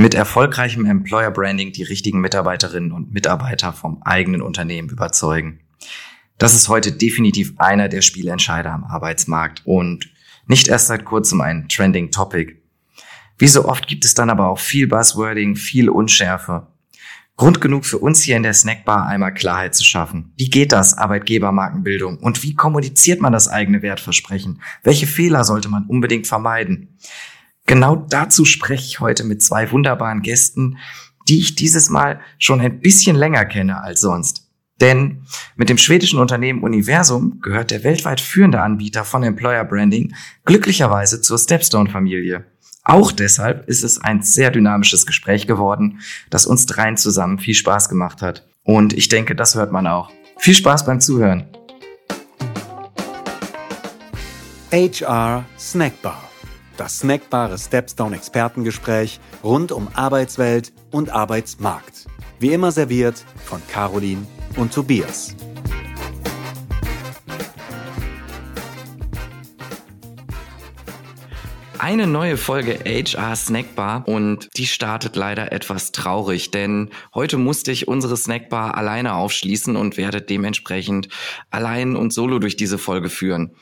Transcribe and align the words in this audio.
mit 0.00 0.14
erfolgreichem 0.14 0.86
Employer 0.86 1.30
Branding 1.30 1.72
die 1.72 1.82
richtigen 1.82 2.22
Mitarbeiterinnen 2.22 2.90
und 2.90 3.12
Mitarbeiter 3.12 3.74
vom 3.74 4.02
eigenen 4.02 4.40
Unternehmen 4.40 4.88
überzeugen. 4.88 5.60
Das 6.38 6.54
ist 6.54 6.70
heute 6.70 6.90
definitiv 6.90 7.52
einer 7.58 7.90
der 7.90 8.00
Spielentscheider 8.00 8.72
am 8.72 8.84
Arbeitsmarkt 8.84 9.60
und 9.66 10.10
nicht 10.46 10.68
erst 10.68 10.86
seit 10.86 11.04
kurzem 11.04 11.42
ein 11.42 11.68
Trending 11.68 12.10
Topic. 12.10 12.56
Wie 13.36 13.46
so 13.46 13.66
oft 13.66 13.88
gibt 13.88 14.06
es 14.06 14.14
dann 14.14 14.30
aber 14.30 14.48
auch 14.48 14.58
viel 14.58 14.86
Buzzwording, 14.86 15.54
viel 15.54 15.90
Unschärfe. 15.90 16.68
Grund 17.36 17.60
genug 17.60 17.84
für 17.84 17.98
uns 17.98 18.22
hier 18.22 18.38
in 18.38 18.42
der 18.42 18.54
Snackbar 18.54 19.06
einmal 19.06 19.34
Klarheit 19.34 19.74
zu 19.74 19.84
schaffen. 19.84 20.32
Wie 20.38 20.48
geht 20.48 20.72
das, 20.72 20.96
Arbeitgebermarkenbildung? 20.96 22.16
Und 22.18 22.42
wie 22.42 22.54
kommuniziert 22.54 23.20
man 23.20 23.34
das 23.34 23.48
eigene 23.48 23.82
Wertversprechen? 23.82 24.62
Welche 24.82 25.06
Fehler 25.06 25.44
sollte 25.44 25.68
man 25.68 25.84
unbedingt 25.84 26.26
vermeiden? 26.26 26.96
Genau 27.70 27.94
dazu 27.94 28.44
spreche 28.44 28.84
ich 28.84 28.98
heute 28.98 29.22
mit 29.22 29.44
zwei 29.44 29.70
wunderbaren 29.70 30.22
Gästen, 30.22 30.78
die 31.28 31.38
ich 31.38 31.54
dieses 31.54 31.88
Mal 31.88 32.18
schon 32.36 32.60
ein 32.60 32.80
bisschen 32.80 33.14
länger 33.14 33.44
kenne 33.44 33.80
als 33.80 34.00
sonst. 34.00 34.48
Denn 34.80 35.22
mit 35.54 35.68
dem 35.68 35.78
schwedischen 35.78 36.18
Unternehmen 36.18 36.64
Universum 36.64 37.38
gehört 37.40 37.70
der 37.70 37.84
weltweit 37.84 38.20
führende 38.20 38.60
Anbieter 38.60 39.04
von 39.04 39.22
Employer 39.22 39.62
Branding 39.64 40.16
glücklicherweise 40.44 41.20
zur 41.20 41.38
Stepstone-Familie. 41.38 42.44
Auch 42.82 43.12
deshalb 43.12 43.68
ist 43.68 43.84
es 43.84 44.00
ein 44.00 44.22
sehr 44.22 44.50
dynamisches 44.50 45.06
Gespräch 45.06 45.46
geworden, 45.46 46.00
das 46.28 46.46
uns 46.46 46.66
dreien 46.66 46.96
zusammen 46.96 47.38
viel 47.38 47.54
Spaß 47.54 47.88
gemacht 47.88 48.20
hat. 48.20 48.48
Und 48.64 48.94
ich 48.94 49.06
denke, 49.06 49.36
das 49.36 49.54
hört 49.54 49.70
man 49.70 49.86
auch. 49.86 50.10
Viel 50.38 50.54
Spaß 50.54 50.86
beim 50.86 51.00
Zuhören. 51.00 51.46
HR 54.72 55.44
Snackbar 55.56 56.29
das 56.80 57.00
snackbare 57.00 57.58
Stepstone 57.58 58.16
Expertengespräch 58.16 59.20
rund 59.44 59.70
um 59.70 59.88
Arbeitswelt 59.92 60.72
und 60.90 61.10
Arbeitsmarkt. 61.10 62.06
Wie 62.38 62.54
immer 62.54 62.72
serviert 62.72 63.22
von 63.44 63.60
Caroline 63.70 64.26
und 64.56 64.72
Tobias. 64.72 65.36
Eine 71.78 72.06
neue 72.06 72.38
Folge 72.38 72.78
HR 72.84 73.36
Snackbar 73.36 74.08
und 74.08 74.48
die 74.56 74.66
startet 74.66 75.16
leider 75.16 75.52
etwas 75.52 75.92
traurig, 75.92 76.50
denn 76.50 76.90
heute 77.14 77.36
musste 77.36 77.72
ich 77.72 77.88
unsere 77.88 78.16
Snackbar 78.16 78.74
alleine 78.74 79.14
aufschließen 79.14 79.76
und 79.76 79.98
werde 79.98 80.22
dementsprechend 80.22 81.08
allein 81.50 81.96
und 81.96 82.12
solo 82.12 82.38
durch 82.38 82.56
diese 82.56 82.78
Folge 82.78 83.10
führen. 83.10 83.54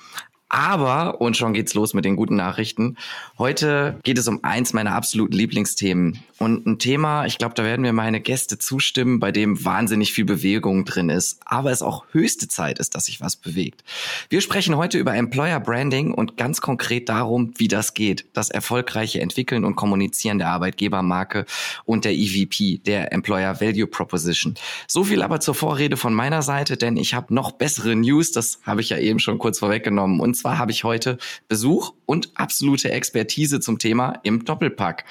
Aber, 0.50 1.20
und 1.20 1.36
schon 1.36 1.52
geht's 1.52 1.74
los 1.74 1.92
mit 1.92 2.06
den 2.06 2.16
guten 2.16 2.36
Nachrichten. 2.36 2.96
Heute 3.36 3.98
geht 4.02 4.16
es 4.16 4.28
um 4.28 4.42
eins 4.44 4.72
meiner 4.72 4.94
absoluten 4.94 5.34
Lieblingsthemen. 5.34 6.22
Und 6.38 6.66
ein 6.66 6.78
Thema, 6.78 7.26
ich 7.26 7.36
glaube, 7.36 7.54
da 7.54 7.64
werden 7.64 7.82
mir 7.82 7.92
meine 7.92 8.20
Gäste 8.20 8.58
zustimmen, 8.58 9.18
bei 9.18 9.32
dem 9.32 9.64
wahnsinnig 9.64 10.12
viel 10.12 10.24
Bewegung 10.24 10.84
drin 10.84 11.10
ist. 11.10 11.40
Aber 11.44 11.70
es 11.70 11.82
auch 11.82 12.04
höchste 12.12 12.48
Zeit 12.48 12.78
ist, 12.78 12.94
dass 12.94 13.06
sich 13.06 13.20
was 13.20 13.36
bewegt. 13.36 13.82
Wir 14.30 14.40
sprechen 14.40 14.76
heute 14.76 14.98
über 14.98 15.14
Employer 15.14 15.60
Branding 15.60 16.14
und 16.14 16.36
ganz 16.36 16.60
konkret 16.60 17.08
darum, 17.08 17.52
wie 17.56 17.68
das 17.68 17.92
geht. 17.92 18.24
Das 18.32 18.50
erfolgreiche 18.50 19.20
Entwickeln 19.20 19.64
und 19.64 19.76
Kommunizieren 19.76 20.38
der 20.38 20.48
Arbeitgebermarke 20.48 21.44
und 21.84 22.04
der 22.04 22.12
EVP, 22.14 22.78
der 22.86 23.12
Employer 23.12 23.60
Value 23.60 23.86
Proposition. 23.86 24.54
So 24.86 25.04
viel 25.04 25.22
aber 25.22 25.40
zur 25.40 25.54
Vorrede 25.54 25.96
von 25.96 26.14
meiner 26.14 26.42
Seite, 26.42 26.76
denn 26.76 26.96
ich 26.96 27.14
habe 27.14 27.34
noch 27.34 27.52
bessere 27.52 27.96
News. 27.96 28.32
Das 28.32 28.60
habe 28.62 28.80
ich 28.80 28.90
ja 28.90 28.98
eben 28.98 29.18
schon 29.18 29.38
kurz 29.38 29.58
vorweggenommen. 29.58 30.20
Und 30.20 30.37
zwar 30.38 30.58
habe 30.58 30.72
ich 30.72 30.84
heute 30.84 31.18
Besuch 31.48 31.94
und 32.06 32.30
absolute 32.34 32.90
Expertise 32.90 33.60
zum 33.60 33.78
Thema 33.78 34.20
im 34.22 34.44
Doppelpack. 34.44 35.04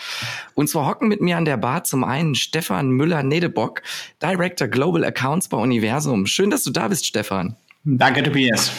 Und 0.55 0.69
zwar 0.69 0.87
hocken 0.87 1.07
mit 1.07 1.21
mir 1.21 1.37
an 1.37 1.45
der 1.45 1.57
Bar 1.57 1.83
zum 1.83 2.03
einen 2.03 2.35
Stefan 2.35 2.89
Müller-Nedebock, 2.89 3.81
Director 4.21 4.67
Global 4.67 5.03
Accounts 5.03 5.47
bei 5.47 5.57
Universum. 5.57 6.25
Schön, 6.25 6.49
dass 6.49 6.63
du 6.63 6.71
da 6.71 6.87
bist, 6.87 7.05
Stefan. 7.05 7.55
Danke, 7.83 8.23
Tobias. 8.23 8.71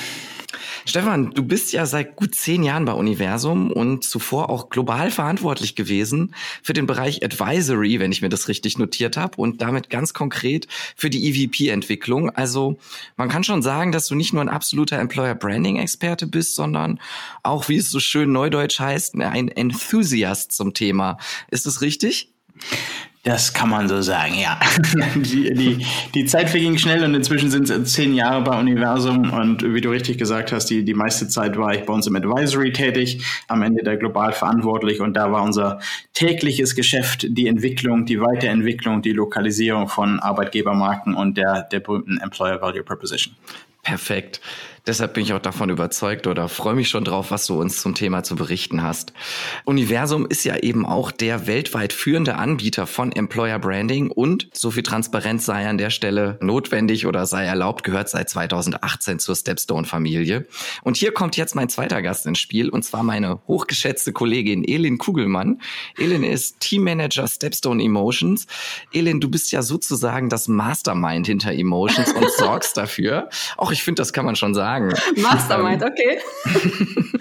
Stefan, 0.85 1.31
du 1.33 1.43
bist 1.43 1.73
ja 1.73 1.87
seit 1.87 2.17
gut 2.17 2.35
zehn 2.35 2.63
Jahren 2.63 2.85
bei 2.85 2.93
Universum 2.93 3.71
und 3.71 4.05
zuvor 4.05 4.51
auch 4.51 4.71
global 4.71 5.11
verantwortlich 5.11 5.75
gewesen 5.75 6.35
für 6.63 6.73
den 6.73 6.87
Bereich 6.87 7.25
Advisory, 7.25 8.01
wenn 8.01 8.13
ich 8.13 8.23
mir 8.23 8.29
das 8.29 8.49
richtig 8.49 8.79
notiert 8.79 9.17
habe, 9.17 9.37
und 9.37 9.61
damit 9.61 9.91
ganz 9.91 10.15
konkret 10.15 10.67
für 10.97 11.11
die 11.11 11.29
EVP-Entwicklung. 11.29 12.31
Also 12.31 12.79
man 13.17 13.29
kann 13.29 13.45
schon 13.45 13.63
sagen, 13.63 13.93
dass 13.93 14.07
du 14.07 14.15
nicht 14.15 14.33
nur 14.33 14.43
ein 14.43 14.49
absoluter 14.49 14.99
Employer 14.99 15.35
Branding-Experte 15.35 16.27
bist, 16.27 16.55
sondern 16.55 17.01
auch, 17.43 17.69
wie 17.69 17.77
es 17.77 17.91
so 17.91 18.01
schön 18.01 18.33
neudeutsch 18.33 18.81
heißt, 18.81 19.15
ein 19.17 19.49
Enthusiast 19.49 20.53
zum 20.53 20.75
Thema. 20.75 21.19
Ist 21.51 21.67
das 21.67 21.81
richtig? 21.81 22.33
Das 23.25 23.53
kann 23.53 23.69
man 23.69 23.89
so 23.89 24.01
sagen, 24.01 24.35
ja. 24.39 24.59
Die, 25.17 25.53
die, 25.53 25.87
die 26.15 26.25
Zeit 26.25 26.49
verging 26.49 26.79
schnell 26.79 27.05
und 27.05 27.15
inzwischen 27.15 27.51
sind 27.51 27.69
es 27.69 27.93
zehn 27.93 28.15
Jahre 28.15 28.43
bei 28.43 28.59
Universum 28.59 29.33
und 29.33 29.63
wie 29.63 29.81
du 29.81 29.91
richtig 29.91 30.19
gesagt 30.19 30.53
hast, 30.53 30.67
die, 30.67 30.85
die 30.85 30.95
meiste 30.95 31.29
Zeit 31.29 31.59
war 31.59 31.75
ich 31.75 31.85
bei 31.85 31.93
uns 31.93 32.07
im 32.07 32.17
Advisory 32.17 32.73
tätig, 32.73 33.23
am 33.49 33.63
Ende 33.63 33.83
da 33.83 33.97
global 33.97 34.33
verantwortlich 34.33 35.01
und 35.01 35.15
da 35.15 35.33
war 35.33 35.43
unser 35.43 35.81
tägliches 36.15 36.75
Geschäft 36.75 37.27
die 37.29 37.49
Entwicklung, 37.49 38.07
die 38.07 38.21
Weiterentwicklung, 38.21 39.03
die 39.03 39.13
Lokalisierung 39.13 39.89
von 39.89 40.21
Arbeitgebermarken 40.21 41.15
und 41.15 41.37
der, 41.37 41.63
der 41.63 41.81
berühmten 41.81 42.19
Employer 42.19 42.61
Value 42.63 42.85
Proposition. 42.85 43.35
Perfekt. 43.83 44.41
Deshalb 44.89 45.13
bin 45.13 45.23
ich 45.23 45.35
auch 45.35 45.39
davon 45.39 45.69
überzeugt 45.69 46.27
oder 46.27 46.49
freue 46.49 46.75
mich 46.75 46.89
schon 46.89 47.05
drauf, 47.05 47.31
was 47.31 47.47
du 47.47 47.61
uns 47.61 47.83
zum 47.83 47.95
Thema 47.95 48.23
zu 48.23 48.37
berichten 48.37 48.83
hast. 48.83 49.13
Universum 49.67 50.25
ist 50.25 50.45
ja 50.45 50.57
eben 50.57 50.87
auch 50.87 51.11
der 51.11 51.47
weltweit 51.47 51.93
führende 51.93 52.37
Anbieter 52.37 52.87
von 52.87 53.13
Employer 53.13 53.59
Branding 53.59 54.11
und 54.11 54.49
so 54.55 54.71
viel 54.71 54.83
Transparenz 54.83 55.45
sei 55.45 55.69
an 55.69 55.77
der 55.77 55.91
Stelle 55.91 56.39
notwendig 56.41 57.05
oder 57.05 57.27
sei 57.27 57.45
erlaubt, 57.45 57.85
gehört 57.85 58.09
seit 58.09 58.31
2018 58.31 59.19
zur 59.19 59.37
Stepstone-Familie. 59.37 60.47
Und 60.83 60.97
hier 60.97 61.13
kommt 61.13 61.37
jetzt 61.37 61.55
mein 61.55 61.69
zweiter 61.69 62.01
Gast 62.01 62.25
ins 62.25 62.39
Spiel 62.39 62.71
und 62.71 62.83
zwar 62.83 63.03
meine 63.03 63.41
hochgeschätzte 63.47 64.15
Kollegin 64.15 64.65
Elin 64.67 64.97
Kugelmann. 64.97 65.61
Elin 65.99 66.25
ist 66.25 66.61
Teammanager 66.61 67.29
Stepstone 67.29 67.83
Emotions. 67.85 68.47
Elin, 68.95 69.21
du 69.21 69.29
bist 69.29 69.53
ja 69.53 69.61
sozusagen 69.61 70.31
das 70.31 70.49
Mastermind 70.49 71.27
hinter 71.27 71.53
Emotions 71.53 72.11
und 72.15 72.33
sorgst 72.39 72.75
dafür. 72.79 73.29
Auch 73.59 73.71
ich 73.71 73.83
finde, 73.83 74.01
das 74.01 74.15
kann 74.15 74.25
man 74.25 74.35
schon 74.35 74.55
sagen 74.55 74.78
sagen. 74.79 74.93
Mastermind, 75.17 75.83
ähm, 75.83 75.89
okay. 75.89 76.19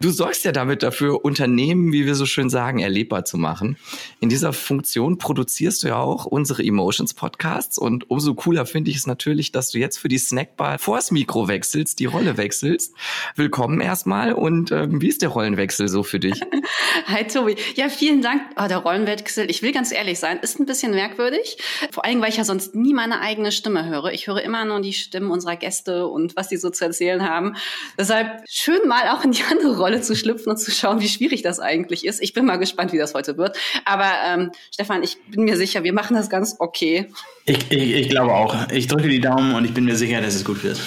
du 0.00 0.10
sorgst 0.10 0.44
ja 0.44 0.52
damit 0.52 0.82
dafür, 0.82 1.24
Unternehmen, 1.24 1.92
wie 1.92 2.06
wir 2.06 2.14
so 2.14 2.26
schön 2.26 2.50
sagen, 2.50 2.78
erlebbar 2.78 3.24
zu 3.24 3.38
machen. 3.38 3.76
In 4.20 4.28
dieser 4.28 4.52
Funktion 4.52 5.18
produzierst 5.18 5.82
du 5.82 5.88
ja 5.88 5.96
auch 5.96 6.26
unsere 6.26 6.62
Emotions 6.62 7.14
Podcasts 7.14 7.78
und 7.78 8.10
umso 8.10 8.34
cooler 8.34 8.66
finde 8.66 8.90
ich 8.90 8.98
es 8.98 9.06
natürlich, 9.06 9.52
dass 9.52 9.70
du 9.70 9.78
jetzt 9.78 9.98
für 9.98 10.08
die 10.08 10.18
Snackbar 10.18 10.78
vors 10.78 11.10
Mikro 11.10 11.48
wechselst, 11.48 11.98
die 11.98 12.06
Rolle 12.06 12.36
wechselst. 12.36 12.94
Willkommen 13.36 13.80
erstmal 13.80 14.32
und 14.32 14.70
ähm, 14.72 15.00
wie 15.00 15.08
ist 15.08 15.22
der 15.22 15.30
Rollenwechsel 15.30 15.88
so 15.88 16.02
für 16.02 16.20
dich? 16.20 16.40
Hi 17.06 17.26
Tobi. 17.26 17.56
Ja, 17.74 17.88
vielen 17.88 18.22
Dank. 18.22 18.42
Oh, 18.56 18.68
der 18.68 18.78
Rollenwechsel, 18.78 19.50
ich 19.50 19.62
will 19.62 19.72
ganz 19.72 19.92
ehrlich 19.92 20.18
sein, 20.18 20.38
ist 20.40 20.60
ein 20.60 20.66
bisschen 20.66 20.92
merkwürdig. 20.92 21.58
Vor 21.92 22.04
allem, 22.04 22.20
weil 22.20 22.30
ich 22.30 22.36
ja 22.36 22.44
sonst 22.44 22.74
nie 22.74 22.94
meine 22.94 23.20
eigene 23.20 23.52
Stimme 23.52 23.86
höre. 23.86 24.12
Ich 24.12 24.26
höre 24.26 24.42
immer 24.42 24.64
nur 24.64 24.80
die 24.80 24.92
Stimmen 24.92 25.30
unserer 25.30 25.56
Gäste 25.56 26.06
und 26.06 26.36
was 26.36 26.48
die 26.48 26.56
so 26.56 26.70
zu 26.70 26.84
erzählen 26.98 27.28
haben. 27.28 27.54
Deshalb 27.96 28.42
schön 28.48 28.80
mal 28.88 29.08
auch 29.10 29.24
in 29.24 29.30
die 29.32 29.42
andere 29.50 29.76
Rolle 29.76 30.00
zu 30.00 30.16
schlüpfen 30.16 30.50
und 30.50 30.58
zu 30.58 30.70
schauen, 30.70 31.00
wie 31.00 31.08
schwierig 31.08 31.42
das 31.42 31.60
eigentlich 31.60 32.04
ist. 32.04 32.20
Ich 32.20 32.32
bin 32.32 32.44
mal 32.44 32.56
gespannt, 32.56 32.92
wie 32.92 32.98
das 32.98 33.14
heute 33.14 33.38
wird. 33.38 33.56
Aber 33.84 34.10
ähm, 34.26 34.50
Stefan, 34.72 35.02
ich 35.02 35.18
bin 35.28 35.44
mir 35.44 35.56
sicher, 35.56 35.84
wir 35.84 35.92
machen 35.92 36.16
das 36.16 36.28
ganz 36.28 36.56
okay. 36.58 37.06
Ich, 37.44 37.70
ich, 37.70 37.94
ich 37.94 38.08
glaube 38.08 38.34
auch. 38.34 38.68
Ich 38.70 38.88
drücke 38.88 39.08
die 39.08 39.20
Daumen 39.20 39.54
und 39.54 39.64
ich 39.64 39.72
bin 39.72 39.84
mir 39.84 39.96
sicher, 39.96 40.20
dass 40.20 40.34
es 40.34 40.44
gut 40.44 40.64
wird. 40.64 40.80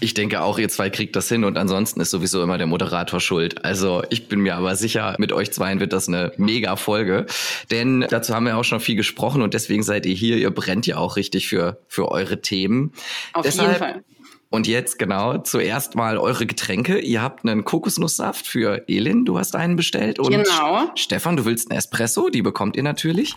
Ich 0.00 0.14
denke 0.14 0.40
auch, 0.40 0.58
ihr 0.58 0.70
zwei 0.70 0.88
kriegt 0.88 1.14
das 1.14 1.28
hin 1.28 1.44
und 1.44 1.58
ansonsten 1.58 2.00
ist 2.00 2.10
sowieso 2.10 2.42
immer 2.42 2.56
der 2.56 2.66
Moderator 2.66 3.20
schuld. 3.20 3.62
Also 3.64 4.02
ich 4.08 4.26
bin 4.26 4.40
mir 4.40 4.56
aber 4.56 4.74
sicher, 4.74 5.16
mit 5.18 5.32
euch 5.32 5.52
zweien 5.52 5.80
wird 5.80 5.92
das 5.92 6.08
eine 6.08 6.32
mega 6.38 6.76
Folge. 6.76 7.26
Denn 7.70 8.06
dazu 8.08 8.34
haben 8.34 8.46
wir 8.46 8.56
auch 8.56 8.64
schon 8.64 8.80
viel 8.80 8.96
gesprochen 8.96 9.42
und 9.42 9.52
deswegen 9.52 9.82
seid 9.82 10.06
ihr 10.06 10.14
hier. 10.14 10.38
Ihr 10.38 10.50
brennt 10.50 10.86
ja 10.86 10.96
auch 10.96 11.16
richtig 11.16 11.46
für, 11.46 11.78
für 11.88 12.10
eure 12.10 12.40
Themen. 12.40 12.92
Auf 13.34 13.42
Deshalb, 13.42 13.68
jeden 13.68 13.78
Fall. 13.78 14.04
Und 14.52 14.66
jetzt 14.66 14.98
genau 14.98 15.38
zuerst 15.38 15.94
mal 15.94 16.18
eure 16.18 16.44
Getränke. 16.44 16.98
Ihr 16.98 17.22
habt 17.22 17.44
einen 17.44 17.64
Kokosnusssaft 17.64 18.48
für 18.48 18.88
Elin, 18.88 19.24
du 19.24 19.38
hast 19.38 19.54
einen 19.54 19.76
bestellt. 19.76 20.18
Und 20.18 20.30
genau. 20.30 20.90
Stefan, 20.96 21.36
du 21.36 21.44
willst 21.44 21.70
einen 21.70 21.78
Espresso, 21.78 22.30
die 22.30 22.42
bekommt 22.42 22.76
ihr 22.76 22.82
natürlich. 22.82 23.36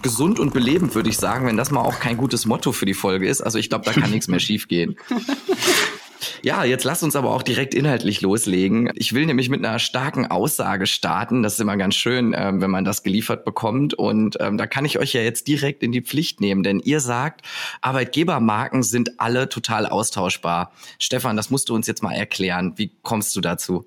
Gesund 0.00 0.40
und 0.40 0.54
belebend 0.54 0.94
würde 0.94 1.10
ich 1.10 1.18
sagen, 1.18 1.46
wenn 1.46 1.58
das 1.58 1.70
mal 1.70 1.82
auch 1.82 2.00
kein 2.00 2.16
gutes 2.16 2.46
Motto 2.46 2.72
für 2.72 2.86
die 2.86 2.94
Folge 2.94 3.28
ist. 3.28 3.42
Also 3.42 3.58
ich 3.58 3.68
glaube, 3.68 3.84
da 3.84 3.92
kann 3.92 4.10
nichts 4.10 4.28
mehr 4.28 4.40
schiefgehen. 4.40 4.96
Ja, 6.42 6.64
jetzt 6.64 6.84
lasst 6.84 7.02
uns 7.02 7.16
aber 7.16 7.32
auch 7.32 7.42
direkt 7.42 7.74
inhaltlich 7.74 8.20
loslegen. 8.20 8.90
Ich 8.94 9.12
will 9.12 9.26
nämlich 9.26 9.48
mit 9.48 9.64
einer 9.64 9.78
starken 9.78 10.26
Aussage 10.26 10.86
starten. 10.86 11.42
Das 11.42 11.54
ist 11.54 11.60
immer 11.60 11.76
ganz 11.76 11.94
schön, 11.94 12.34
ähm, 12.36 12.60
wenn 12.60 12.70
man 12.70 12.84
das 12.84 13.02
geliefert 13.02 13.44
bekommt. 13.44 13.94
Und 13.94 14.36
ähm, 14.40 14.56
da 14.58 14.66
kann 14.66 14.84
ich 14.84 14.98
euch 14.98 15.12
ja 15.12 15.22
jetzt 15.22 15.48
direkt 15.48 15.82
in 15.82 15.92
die 15.92 16.02
Pflicht 16.02 16.40
nehmen, 16.40 16.62
denn 16.62 16.80
ihr 16.80 17.00
sagt, 17.00 17.42
Arbeitgebermarken 17.80 18.82
sind 18.82 19.20
alle 19.20 19.48
total 19.48 19.86
austauschbar. 19.86 20.72
Stefan, 20.98 21.36
das 21.36 21.50
musst 21.50 21.68
du 21.68 21.74
uns 21.74 21.86
jetzt 21.86 22.02
mal 22.02 22.12
erklären. 22.12 22.74
Wie 22.76 22.92
kommst 23.02 23.34
du 23.36 23.40
dazu? 23.40 23.86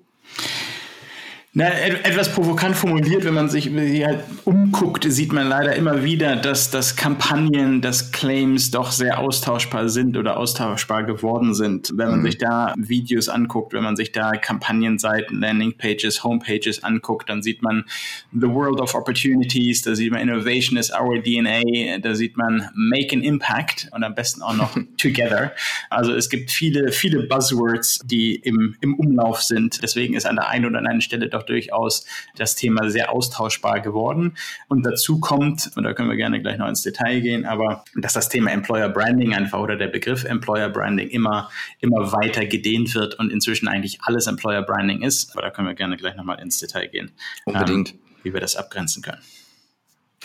Na, 1.52 1.68
etwas 1.68 2.32
provokant 2.32 2.76
formuliert, 2.76 3.24
wenn 3.24 3.34
man 3.34 3.48
sich 3.48 3.68
halt 4.06 4.20
umguckt, 4.44 5.04
sieht 5.08 5.32
man 5.32 5.48
leider 5.48 5.74
immer 5.74 6.04
wieder, 6.04 6.36
dass, 6.36 6.70
dass 6.70 6.94
Kampagnen, 6.94 7.80
dass 7.80 8.12
Claims 8.12 8.70
doch 8.70 8.92
sehr 8.92 9.18
austauschbar 9.18 9.88
sind 9.88 10.16
oder 10.16 10.36
austauschbar 10.36 11.02
geworden 11.02 11.52
sind. 11.52 11.90
Wenn 11.96 12.08
man 12.08 12.20
mhm. 12.20 12.26
sich 12.26 12.38
da 12.38 12.72
Videos 12.78 13.28
anguckt, 13.28 13.72
wenn 13.72 13.82
man 13.82 13.96
sich 13.96 14.12
da 14.12 14.30
Kampagnenseiten, 14.30 15.40
Landingpages, 15.40 16.22
Homepages 16.22 16.84
anguckt, 16.84 17.28
dann 17.28 17.42
sieht 17.42 17.62
man 17.62 17.84
The 18.30 18.46
World 18.46 18.80
of 18.80 18.94
Opportunities, 18.94 19.82
da 19.82 19.96
sieht 19.96 20.12
man 20.12 20.20
Innovation 20.20 20.78
is 20.78 20.92
our 20.92 21.20
DNA, 21.20 21.98
da 21.98 22.14
sieht 22.14 22.36
man 22.36 22.70
Make 22.76 23.16
an 23.16 23.22
Impact 23.22 23.88
und 23.90 24.04
am 24.04 24.14
besten 24.14 24.42
auch 24.42 24.54
noch 24.54 24.76
Together. 24.98 25.50
Also 25.88 26.14
es 26.14 26.30
gibt 26.30 26.52
viele, 26.52 26.92
viele 26.92 27.24
Buzzwords, 27.24 27.98
die 28.04 28.36
im, 28.36 28.76
im 28.80 28.94
Umlauf 28.94 29.42
sind. 29.42 29.82
Deswegen 29.82 30.14
ist 30.14 30.26
an 30.26 30.36
der 30.36 30.48
einen 30.48 30.66
oder 30.66 30.78
anderen 30.78 31.00
Stelle 31.00 31.28
doch 31.28 31.39
durchaus 31.42 32.06
das 32.36 32.54
Thema 32.54 32.90
sehr 32.90 33.12
austauschbar 33.12 33.80
geworden. 33.80 34.36
Und 34.68 34.84
dazu 34.84 35.20
kommt, 35.20 35.70
und 35.76 35.84
da 35.84 35.92
können 35.92 36.08
wir 36.08 36.16
gerne 36.16 36.40
gleich 36.40 36.58
noch 36.58 36.68
ins 36.68 36.82
Detail 36.82 37.20
gehen, 37.20 37.44
aber 37.44 37.84
dass 37.96 38.12
das 38.12 38.28
Thema 38.28 38.50
Employer 38.52 38.88
Branding 38.88 39.34
einfach 39.34 39.60
oder 39.60 39.76
der 39.76 39.88
Begriff 39.88 40.24
Employer 40.24 40.68
Branding 40.68 41.08
immer, 41.08 41.50
immer 41.80 42.12
weiter 42.12 42.46
gedehnt 42.46 42.94
wird 42.94 43.18
und 43.18 43.32
inzwischen 43.32 43.68
eigentlich 43.68 43.98
alles 44.02 44.26
Employer 44.26 44.62
Branding 44.62 45.02
ist. 45.02 45.32
Aber 45.32 45.42
da 45.42 45.50
können 45.50 45.68
wir 45.68 45.74
gerne 45.74 45.96
gleich 45.96 46.16
nochmal 46.16 46.40
ins 46.40 46.58
Detail 46.58 46.88
gehen. 46.88 47.12
Unbedingt. 47.44 47.92
Ähm, 47.92 47.98
wie 48.22 48.34
wir 48.34 48.40
das 48.40 48.56
abgrenzen 48.56 49.02
können. 49.02 49.22